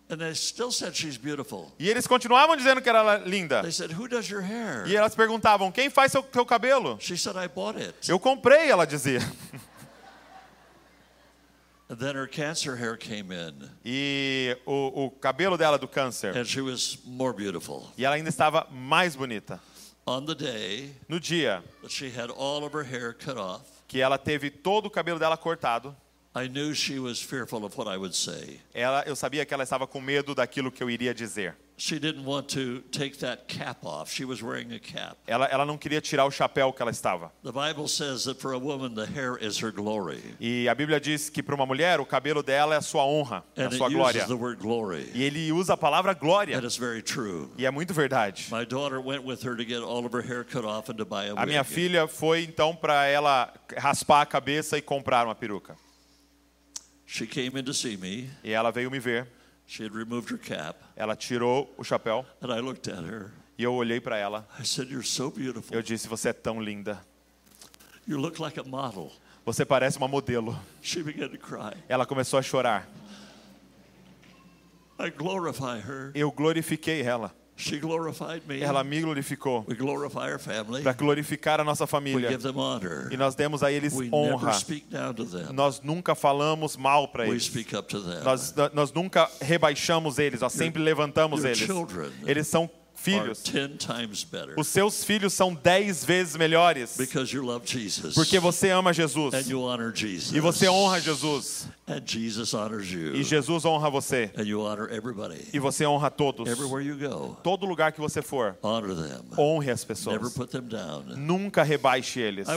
[0.09, 1.71] And they still said she's beautiful.
[1.79, 3.61] E eles continuavam dizendo que era linda.
[3.61, 4.85] They said, Who does your hair?
[4.85, 6.97] E elas perguntavam: quem faz seu, seu cabelo?
[6.99, 8.09] She said, I bought it.
[8.09, 9.19] Eu comprei, ela dizia.
[9.23, 11.82] And then her cancer hair came in,
[13.85, 16.35] E o, o cabelo dela do câncer.
[16.37, 17.87] and she was more beautiful.
[17.97, 19.59] E ela ainda estava mais bonita.
[20.05, 24.01] On the day No dia that she had all of her hair cut off, que
[24.01, 25.95] ela teve todo o cabelo dela cortado,
[26.35, 28.59] I knew she was fearful of what I would say.
[28.73, 31.55] ela, eu sabia que ela estava com medo daquilo que eu iria dizer.
[31.77, 34.11] She didn't want to take that cap off.
[34.11, 35.17] She was wearing a cap.
[35.27, 37.31] Ela, ela não queria tirar o chapéu que ela estava.
[40.39, 43.43] E a Bíblia diz que para uma mulher o cabelo dela é a sua honra,
[43.55, 44.25] é a sua glória.
[45.13, 46.59] E ele usa a palavra glória.
[47.57, 48.47] E é muito verdade.
[48.51, 48.65] A
[51.35, 55.75] A minha filha foi então para ela raspar a cabeça e comprar uma peruca.
[57.13, 58.27] She came in to see me.
[58.43, 59.27] E ela veio me ver.
[59.67, 63.31] She had removed her cap, Ela tirou o chapéu and I looked at her.
[63.55, 64.47] e eu olhei para ela.
[64.59, 65.77] I said, You're so beautiful.
[65.77, 66.99] Eu disse: "Você é tão linda.
[68.07, 69.11] You look like a model.
[69.45, 71.77] Você parece uma modelo." She began to cry.
[71.87, 72.89] Ela começou a chorar.
[74.99, 76.11] I glorify her.
[76.15, 77.31] Eu glorifiquei ela.
[77.55, 78.61] She glorified me.
[78.61, 80.81] Ela me glorificou We glorify our family.
[80.81, 82.29] para glorificar a nossa We família.
[83.11, 84.47] E nós demos a eles We honra.
[84.47, 85.53] never speak down to them.
[85.53, 87.43] Nós nunca falamos mal para We eles.
[87.45, 88.23] speak up to them.
[88.23, 91.59] Nós, nós nunca rebaixamos eles, nós sempre levantamos your eles.
[91.59, 93.43] children Eles são filhos.
[94.57, 96.97] Os seus filhos são dez vezes melhores
[98.15, 99.33] porque você ama Jesus
[100.33, 103.13] e você honra Jesus And Jesus honors you.
[103.13, 105.49] e Jesus honra você And you honor everybody.
[105.51, 106.47] e você honra todos.
[106.49, 109.21] Everywhere you go, Todo lugar que você for, honor them.
[109.37, 110.33] honre as Never pessoas.
[110.33, 111.03] put them down.
[111.17, 112.47] Nunca rebaixe eles.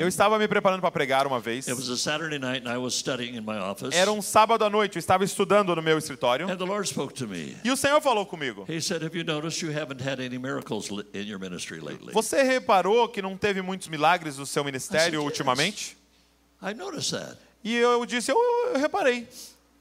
[0.00, 1.66] Eu estava me preparando para pregar uma vez.
[1.66, 3.92] It was a Saturday night and I was studying in my office.
[3.92, 7.14] Era um sábado à noite, eu estava estudando no meu escritório And the Lord spoke
[7.14, 7.56] to me.
[7.64, 8.64] e o Senhor falou comigo.
[8.68, 12.12] He said, Have you noticed you haven't had any miracles li- in your ministry lately?
[12.12, 15.96] Você reparou que não teve muitos milagres no seu ministério ultimamente?
[16.62, 17.36] I noticed that.
[17.64, 18.36] E eu disse, eu,
[18.74, 19.26] eu reparei.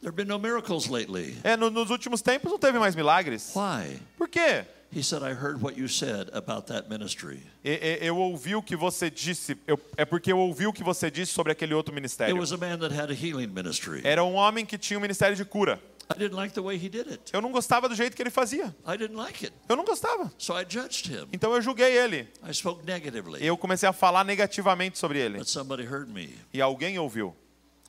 [0.01, 1.35] There have been no miracles lately.
[1.43, 3.53] É, no- nos últimos tempos não teve mais milagres.
[3.55, 3.99] Why?
[4.17, 4.65] Por quê?
[4.95, 7.41] He said, I heard what you said about that ministry.
[7.63, 9.57] E- e- Eu ouvi o que você disse.
[9.67, 12.37] eu- é porque eu ouvi o que você disse sobre aquele outro It ministério.
[12.37, 14.01] was a man that had a healing ministry.
[14.05, 15.79] Era um homem que tinha um ministério de cura.
[16.09, 17.31] I didn't like the way he did it.
[17.33, 18.73] Eu não gostava do jeito que ele fazia.
[18.87, 19.53] I didn't like it.
[19.67, 20.31] Eu não gostava.
[20.37, 21.27] So I judged him.
[21.33, 22.27] Então eu julguei ele.
[22.47, 23.45] I spoke negatively.
[23.45, 25.37] Eu comecei a falar negativamente sobre ele.
[25.39, 26.33] But somebody heard me.
[26.53, 27.35] E alguém ouviu.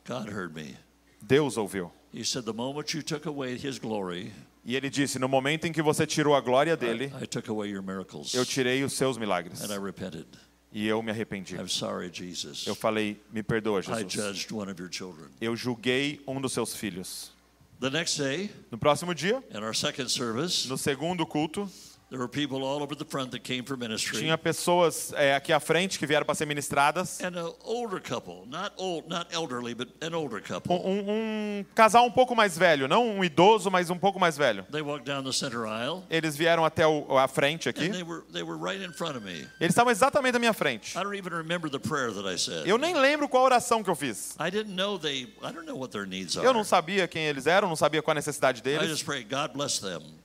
[0.07, 0.77] God heard me.
[1.23, 1.93] Deus ouviu.
[2.13, 4.33] He said, The moment you took away his glory,
[4.65, 7.71] E ele disse: No momento em que você tirou a glória dele, I took away
[7.71, 8.35] your miracles.
[8.35, 9.63] eu tirei os seus milagres.
[9.63, 10.27] And I repented.
[10.73, 11.55] E eu me arrependi.
[11.55, 12.67] I'm sorry, Jesus.
[12.67, 14.13] Eu falei: Me perdoa, I Jesus.
[14.13, 15.29] judged one of your children.
[15.41, 17.33] Eu julguei um dos seus filhos.
[17.81, 21.69] The next day, No próximo dia, in our second service, no segundo culto,
[22.11, 24.21] There were people all over the front that came for ministry.
[24.21, 27.21] Tinha pessoas é, aqui à frente que vieram para ser ministradas.
[27.21, 30.77] And an older couple, not old, not elderly, but an older couple.
[30.77, 34.65] Um, um casal um pouco mais velho, não um idoso, mas um pouco mais velho.
[34.73, 36.03] They walked down the center aisle.
[36.09, 37.89] Eles vieram até o, a frente aqui.
[37.89, 39.47] And they were, they were right in front of me.
[39.61, 40.97] Eles estavam exatamente à minha frente.
[40.97, 42.67] I don't even remember the prayer that I said.
[42.67, 44.35] Eu nem lembro qual oração que eu fiz.
[44.41, 45.25] I didn't know they.
[45.43, 46.47] I don't know what their needs are.
[46.47, 49.05] Eu não sabia quem eles eram, não sabia qual a necessidade I deles.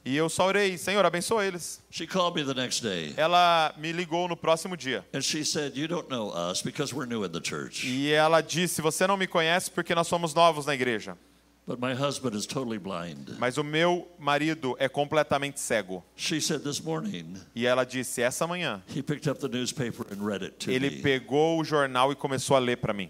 [0.06, 1.82] E eu só orei, Senhor, abençoa eles.
[1.90, 3.14] She called me the next day.
[3.16, 5.06] Ela me ligou no próximo dia.
[5.14, 7.88] And she said, You don't know us because we're new in the church.
[7.88, 11.18] E ela disse: Você não me conhece porque nós somos novos na igreja.
[11.66, 13.38] But my husband is totally blind.
[13.40, 16.04] Mas o meu marido é completamente cego.
[16.18, 20.26] She said this morning, E ela disse: Essa manhã, he picked up the newspaper and
[20.28, 21.02] read it to ele me.
[21.02, 23.10] pegou o jornal e começou a ler para mim.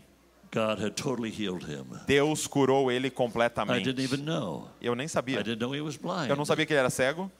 [0.53, 1.85] God had totally healed him.
[2.05, 3.89] Deus curou ele I didn't completamente.
[4.01, 4.67] even know.
[4.81, 5.43] Eu nem I sabia.
[5.43, 6.29] didn't know he was blind.
[6.29, 7.31] Eu não sabia que ele era cego,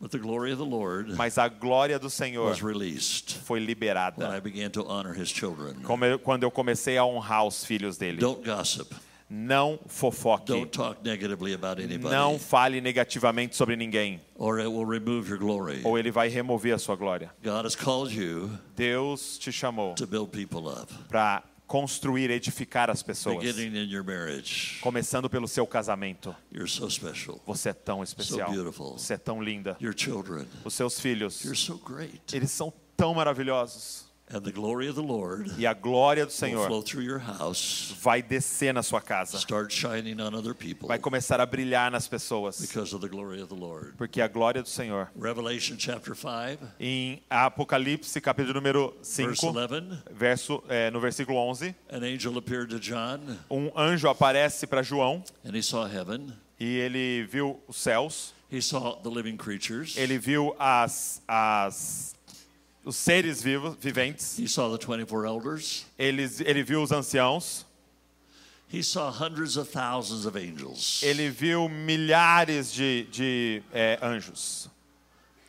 [0.00, 3.66] But the glory of the Lord mas a glória do Senhor was released foi when
[3.66, 4.34] liberada.
[4.34, 5.76] I began to honor his children.
[6.10, 8.16] Eu- Quando eu comecei a honrar os filhos dele.
[8.16, 8.94] Don't gossip.
[9.32, 10.46] Não fofoque.
[10.46, 12.12] Don't talk negatively about anybody.
[12.12, 15.82] Não fale negativamente sobre ninguém, Or it will remove your glory.
[15.84, 17.30] ou ele vai remover a sua glória.
[17.44, 23.00] God has called you Deus te chamou to build people up, para construir, edificar as
[23.00, 23.44] pessoas,
[24.80, 26.34] começando pelo seu casamento.
[26.66, 27.40] So.
[27.46, 28.50] Você é tão especial.
[28.98, 29.76] Você é tão linda.
[30.64, 31.80] Os seus filhos, so
[32.32, 34.09] eles são tão maravilhosos.
[34.32, 37.92] And the glory of the Lord E a glória do Senhor flow through your house,
[38.00, 39.38] vai descer na sua casa.
[39.38, 42.60] start shining on other people Vai começar a brilhar nas pessoas.
[42.60, 43.94] because of the glory of the Lord.
[43.96, 45.10] Porque a glória do Senhor.
[45.20, 51.74] Revelation chapter 5, Em Apocalipse, capítulo número verse 5, 11, verso, é, no versículo 11,
[51.90, 53.20] an angel appeared to John,
[53.50, 56.32] um anjo aparece para João and he saw heaven.
[56.58, 59.96] e ele viu os céus, He saw the living creatures.
[59.96, 62.14] ele viu as, as,
[62.84, 65.84] os seres vivos, viventes, He saw the 24 elders.
[65.98, 67.64] eles, ele viu os anciãos,
[68.72, 71.02] He saw hundreds of thousands of angels.
[71.02, 74.68] ele viu milhares de, de é, anjos.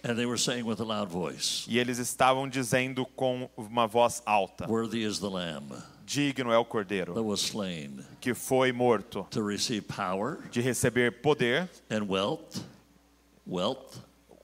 [0.03, 4.23] And they were saying with a loud voice, E eles estavam dizendo com uma voz
[4.25, 5.71] alta: Worthy is the Lamb
[6.03, 11.21] Digno é o that Cordeiro was slain que foi morto to receive power de receber
[11.21, 12.63] poder, and wealth,
[13.47, 13.99] wealth,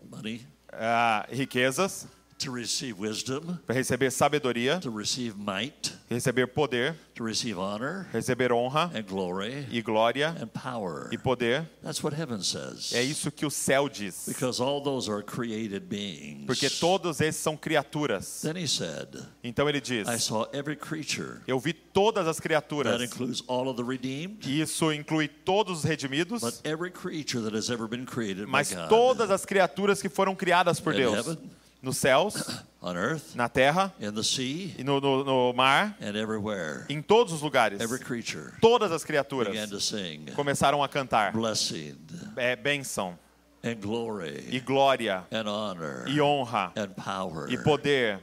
[0.10, 2.08] money, ah, riquezas,
[2.40, 8.52] to receive wisdom, para receber sabedoria, to receive might, receber poder, to receive honor receber
[8.52, 11.10] honra and glory e glória and power.
[11.12, 11.68] e poder.
[11.84, 12.92] That's what heaven says.
[12.94, 14.26] É isso que o céu diz.
[14.28, 16.46] Because all those are created beings.
[16.46, 18.42] Porque todos esses são criaturas.
[18.44, 19.08] Then he said,
[19.44, 21.42] Então ele diz: I saw every creature.
[21.48, 23.02] Eu vi todas as That criaturas.
[23.02, 27.72] includes all of the redeemed, isso inclui todos os redimidos, but every creature that has
[27.72, 31.16] ever been created by mas God todas as criaturas que foram criadas por Deus.
[31.16, 31.38] heaven.
[31.82, 36.16] Nos céus, on earth, na terra in the sea, e no, no, no mar, and
[36.18, 36.86] everywhere.
[36.90, 37.80] em todos os lugares.
[37.80, 41.32] Every creature Todas as began criaturas to sing começaram a cantar.
[41.34, 41.96] blessing
[42.36, 43.18] É bênção
[43.64, 48.20] and e glory glória and honor e honra and power e poder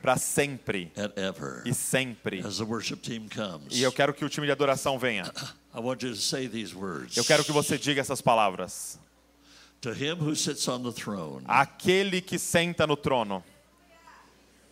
[0.00, 1.62] para sempre and ever.
[1.64, 2.40] e sempre.
[2.44, 5.24] As the worship team comes, E eu quero que o time de adoração venha.
[5.74, 7.16] I want you to say these words.
[7.16, 8.98] Eu quero que você diga essas palavras.
[9.82, 13.42] To him who sits on the throne Aquele que senta no trono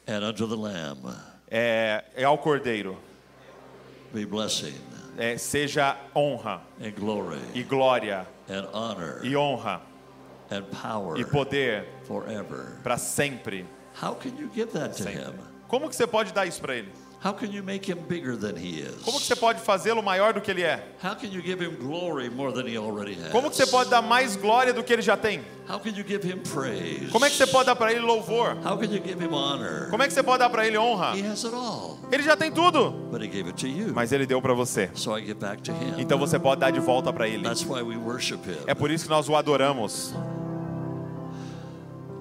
[0.06, 1.14] and unto the Lamb
[1.50, 2.96] é, é ao Cordeiro.
[4.14, 4.74] be blessing
[5.18, 9.82] É, seja honra and glory e glória and honor e honra
[10.50, 12.78] and power e poder forever.
[12.82, 13.66] para sempre.
[14.00, 15.34] How can you give that to him?
[15.68, 16.88] Como que você pode dar isso para ele?
[17.22, 19.28] How can you make him bigger than he Como que is?
[19.28, 20.82] você pode fazê-lo maior do que ele é?
[21.04, 23.30] How can you give him glory more than he already has?
[23.30, 25.42] Como que você pode dar mais glória do que ele já tem?
[25.68, 27.10] How can you give him praise?
[27.12, 28.56] Como é que você pode dar para ele louvor?
[28.64, 29.88] How can you give him honor?
[29.90, 31.14] Como é que você pode dar para ele honra?
[31.14, 33.92] He has it all, Ele já tem tudo, but he gave it to you.
[33.94, 34.88] mas ele deu para você.
[34.94, 35.96] So I give back to him.
[35.98, 37.42] Então você pode dar de volta para ele.
[37.44, 38.56] That's why we worship him.
[38.66, 40.14] É por isso que nós o adoramos.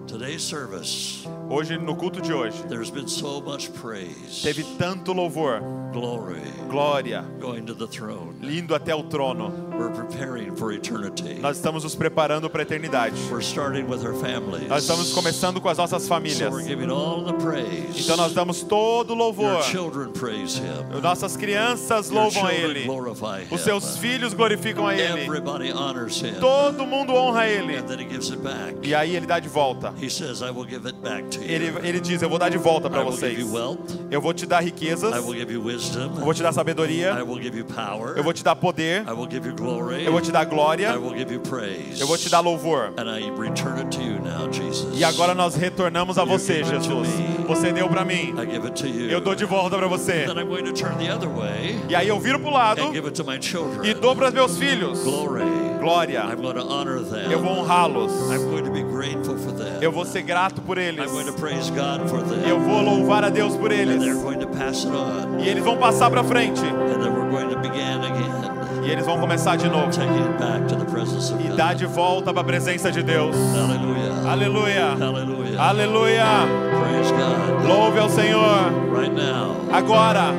[0.09, 5.61] Today's service, Hoje, no culto de hoje, there's been so much praise, teve tanto louvor,
[5.93, 8.35] glory, glória, going to the throne.
[8.41, 9.51] lindo até o trono.
[9.77, 11.35] We're preparing for eternity.
[11.39, 13.15] Nós estamos nos preparando para a eternidade.
[13.31, 14.67] We're starting with our families.
[14.67, 16.51] Nós estamos começando com as nossas So famílias.
[16.51, 17.99] we're giving all the praise.
[18.03, 19.53] Então nós damos todo o louvor.
[19.53, 21.01] Your children praise him.
[21.01, 22.85] Nossas crianças louvam a Ele.
[22.85, 23.47] glorify him.
[23.55, 25.23] Os seus filhos glorificam a Ele.
[25.23, 26.33] Everybody honors him.
[26.39, 27.77] Todo mundo honra a Ele.
[27.77, 28.75] And then he gives it back.
[28.83, 29.93] E aí Ele dá de volta.
[30.01, 31.49] He says, I will give it back to you.
[31.49, 33.51] Ele, ele diz: Eu vou dar de volta para I will give vocês.
[33.51, 33.79] wealth.
[34.09, 36.13] Eu vou te dar riquezas, wisdom.
[36.17, 37.15] eu vou te dar sabedoria,
[37.75, 38.17] power.
[38.17, 39.03] eu vou te dar poder,
[39.55, 40.05] glory.
[40.05, 40.93] eu vou te dar glória,
[41.47, 41.99] praise.
[41.99, 42.93] eu vou te dar louvor.
[42.97, 44.97] And I return it to you now, Jesus.
[44.97, 47.09] E agora nós retornamos a você, Jesus.
[47.47, 49.09] Você deu para mim, I give it to you.
[49.09, 50.25] eu dou de volta para você.
[50.25, 52.81] Then I'm going to turn the other way E aí eu viro lado
[53.11, 53.89] to my children.
[53.89, 55.03] e dou para meus filhos.
[55.03, 55.43] Glory.
[55.79, 56.23] Glória.
[56.23, 57.31] I'm going to honor them.
[57.31, 58.11] Eu vou honrá-los.
[58.31, 59.58] I'm going to be grateful for them.
[59.81, 61.11] Eu vou ser grato por eles.
[62.47, 64.03] Eu vou louvar a Deus por eles.
[65.39, 66.61] E eles vão passar para frente.
[68.83, 69.89] E eles vão começar de novo.
[71.39, 73.35] E dar de volta para a presença de Deus.
[74.27, 74.95] Aleluia.
[75.57, 76.25] Aleluia.
[77.11, 77.67] God.
[77.67, 78.71] Louve ao Senhor.
[79.71, 80.33] Agora,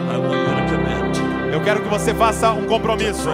[1.53, 3.29] eu quero que você faça um compromisso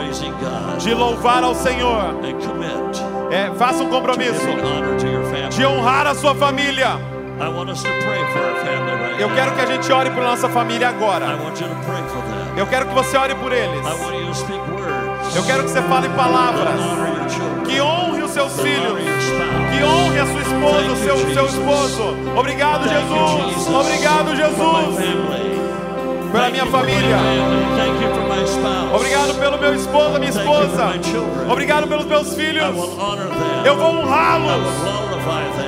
[0.78, 2.14] de louvar ao Senhor.
[3.30, 4.46] É, faça um compromisso
[5.50, 6.98] de honrar a sua família.
[9.18, 11.26] Eu quero que a gente ore por nossa família agora.
[12.56, 13.84] Eu quero que você ore por eles.
[15.34, 16.80] Eu quero que você fale palavras
[17.66, 18.98] que honre os seus filhos.
[19.76, 22.16] Que honre a sua esposa, o seu, seu esposo.
[22.38, 23.68] Obrigado, Jesus.
[23.68, 25.55] Obrigado, Jesus.
[26.36, 27.16] Pela minha família.
[28.94, 30.92] Obrigado pelo meu esposo, minha esposa.
[31.50, 32.76] Obrigado pelos meus filhos.
[33.64, 34.66] Eu vou honrá-los.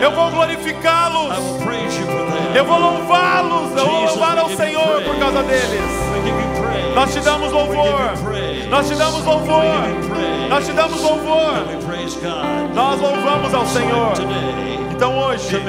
[0.01, 1.35] Eu vou glorificá-los.
[2.55, 3.79] Eu vou louvá-los.
[3.79, 5.81] Eu vou louvar ao Senhor por causa deles.
[6.95, 8.13] Nós te damos louvor.
[8.69, 9.65] Nós te damos louvor.
[10.51, 11.55] Nós te damos louvor.
[12.75, 14.13] Nós louvamos ao Senhor.
[14.91, 15.63] Então hoje.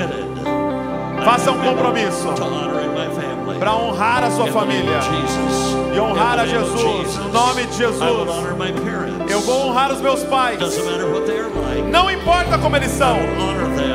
[1.24, 2.34] Faça um compromisso
[3.60, 5.00] Para honrar a sua família
[5.94, 8.02] e honrar a Jesus, no nome de Jesus.
[9.30, 10.60] Eu vou honrar os meus pais.
[11.92, 13.18] Não importa como eles são,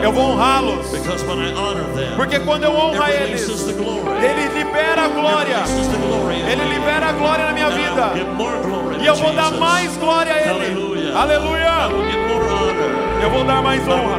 [0.02, 0.86] eu vou honrá-los.
[2.16, 3.48] Porque quando eu honro a eles.
[3.48, 5.56] Ele libera a glória.
[6.50, 8.12] Ele libera a glória na minha vida.
[9.00, 11.12] E eu vou dar mais glória a Ele.
[11.14, 11.70] Aleluia.
[13.24, 14.18] Eu vou dar mais honra.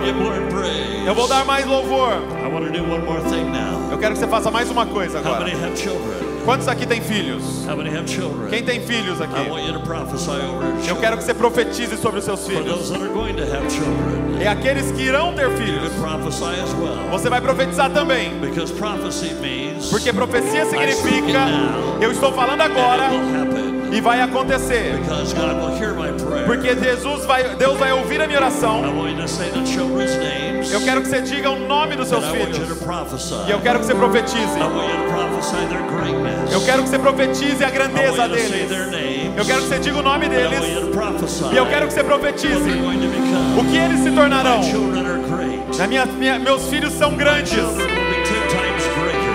[1.05, 2.13] Eu vou dar mais louvor.
[2.43, 3.91] I want to do one more thing now.
[3.91, 5.45] Eu quero que você faça mais uma coisa agora.
[6.45, 7.65] Quantos aqui tem filhos?
[8.49, 9.33] Quem tem filhos aqui?
[10.87, 12.91] Eu quero que você profetize sobre os seus filhos.
[14.39, 15.91] E aqueles que irão ter filhos,
[17.09, 18.31] você vai profetizar também.
[19.89, 21.47] Porque profecia significa
[21.99, 23.09] eu estou falando agora
[23.91, 24.93] e vai acontecer.
[26.45, 28.81] Porque Jesus vai, Deus vai ouvir a minha oração.
[30.71, 32.57] Eu quero que você diga o nome dos seus filhos.
[33.47, 34.59] E eu quero que você profetize.
[36.51, 38.71] Eu quero que você profetize a grandeza deles.
[39.37, 40.59] Eu quero que você diga o nome deles.
[41.51, 42.69] E eu quero que você profetize
[43.59, 44.61] o que eles se tornarão.
[45.87, 47.53] Minha, minha- meus filhos são grandes.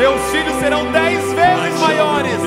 [0.00, 2.38] Meus filhos serão dez vezes maiores.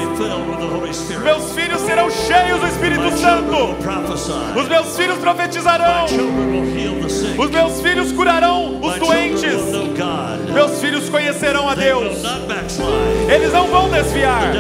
[1.24, 3.76] Meus filhos serão cheios do Espírito Santo.
[4.60, 6.06] Os meus filhos profetizarão.
[7.38, 9.54] Os meus filhos curarão os doentes.
[10.52, 12.24] Meus filhos conhecerão a Deus.
[13.32, 14.52] Eles não vão desviar.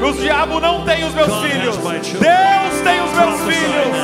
[0.00, 1.76] Os diabo não tem os meus filhos.
[1.76, 3.96] Deus tem os meus filhos.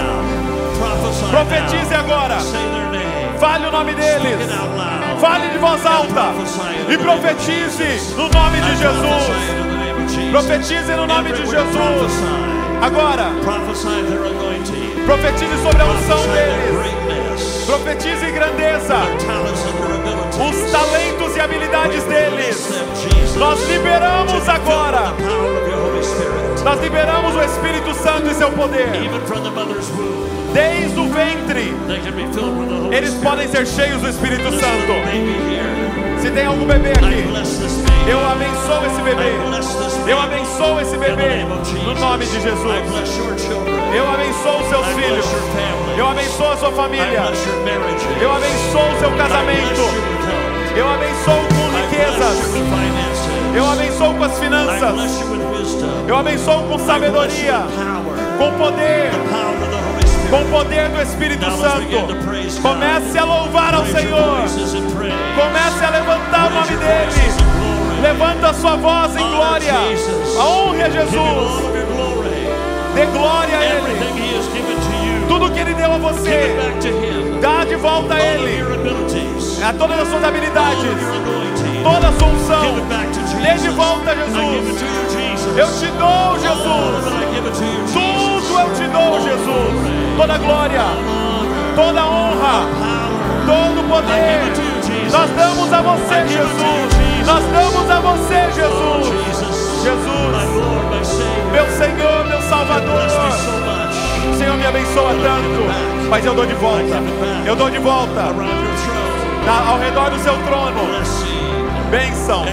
[1.30, 2.38] Profetize agora.
[3.38, 4.97] Fale o nome deles.
[5.20, 6.32] Fale de voz alta.
[6.88, 10.30] E profetize no nome de Jesus.
[10.30, 12.12] Profetize no nome de Jesus.
[12.80, 13.32] Agora,
[15.04, 17.64] profetize sobre a unção deles.
[17.66, 18.96] Profetize grandeza.
[20.38, 23.17] Os talentos e habilidades deles.
[23.38, 25.14] Nós liberamos agora.
[26.64, 28.88] Nós liberamos o Espírito Santo e seu poder.
[30.52, 31.74] Desde o ventre,
[32.90, 34.92] eles podem ser cheios do Espírito Santo.
[36.20, 37.28] Se tem algum bebê aqui,
[38.10, 39.32] eu abençoo esse bebê.
[40.10, 41.44] Eu abençoo esse bebê
[41.84, 42.58] no nome de Jesus.
[43.94, 45.26] Eu abençoo seus filhos.
[45.96, 47.22] Eu abençoo a sua família.
[48.20, 49.82] Eu abençoo o seu casamento.
[50.76, 53.17] Eu abençoo com riquezas.
[53.54, 55.24] Eu abençoo com as finanças.
[56.06, 57.62] Eu abençoo com sabedoria,
[58.38, 59.10] com poder,
[60.30, 62.62] com o poder do Espírito Santo.
[62.62, 64.42] Comece a louvar ao Senhor.
[65.36, 67.48] Comece a levantar o nome dele.
[68.02, 69.74] Levanta a sua voz em glória.
[69.88, 70.36] Jesus.
[70.38, 71.78] Honre a him Jesus.
[72.94, 75.28] Dê glória a Ele.
[75.28, 76.56] Tudo que Ele deu a você,
[77.40, 78.62] dá de volta a Ele.
[79.62, 80.90] A todas as suas habilidades,
[81.82, 83.17] toda a sua unção.
[83.42, 84.82] Dê de volta Jesus.
[85.56, 87.18] Eu te dou, Jesus.
[87.92, 90.16] Tudo eu te dou, Jesus.
[90.16, 90.82] Toda glória,
[91.74, 92.66] toda honra,
[93.46, 94.68] todo poder.
[95.10, 96.98] Nós damos a você, Jesus.
[97.26, 99.28] Nós damos a você, Jesus.
[99.82, 101.22] Jesus,
[101.52, 103.08] meu Senhor, meu Salvador.
[104.36, 107.02] Senhor me abençoa tanto, mas eu dou de volta.
[107.46, 108.34] Eu dou de volta.
[109.66, 111.37] Ao redor do seu trono,
[111.90, 112.44] bênção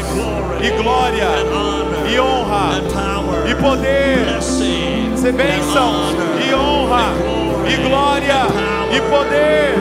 [0.61, 1.27] e glória
[2.09, 2.81] e honra
[3.49, 4.41] e poder.
[4.41, 5.93] Ser bênção
[6.47, 7.13] e honra
[7.67, 8.47] e glória
[8.91, 9.75] e poder.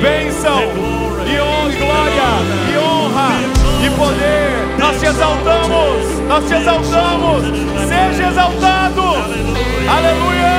[0.00, 2.28] Bênção e honra e glória
[2.72, 3.28] e honra
[3.84, 4.78] e poder.
[4.78, 7.42] Nós te exaltamos, nós te exaltamos.
[7.88, 9.02] Seja exaltado.
[9.88, 10.55] Aleluia.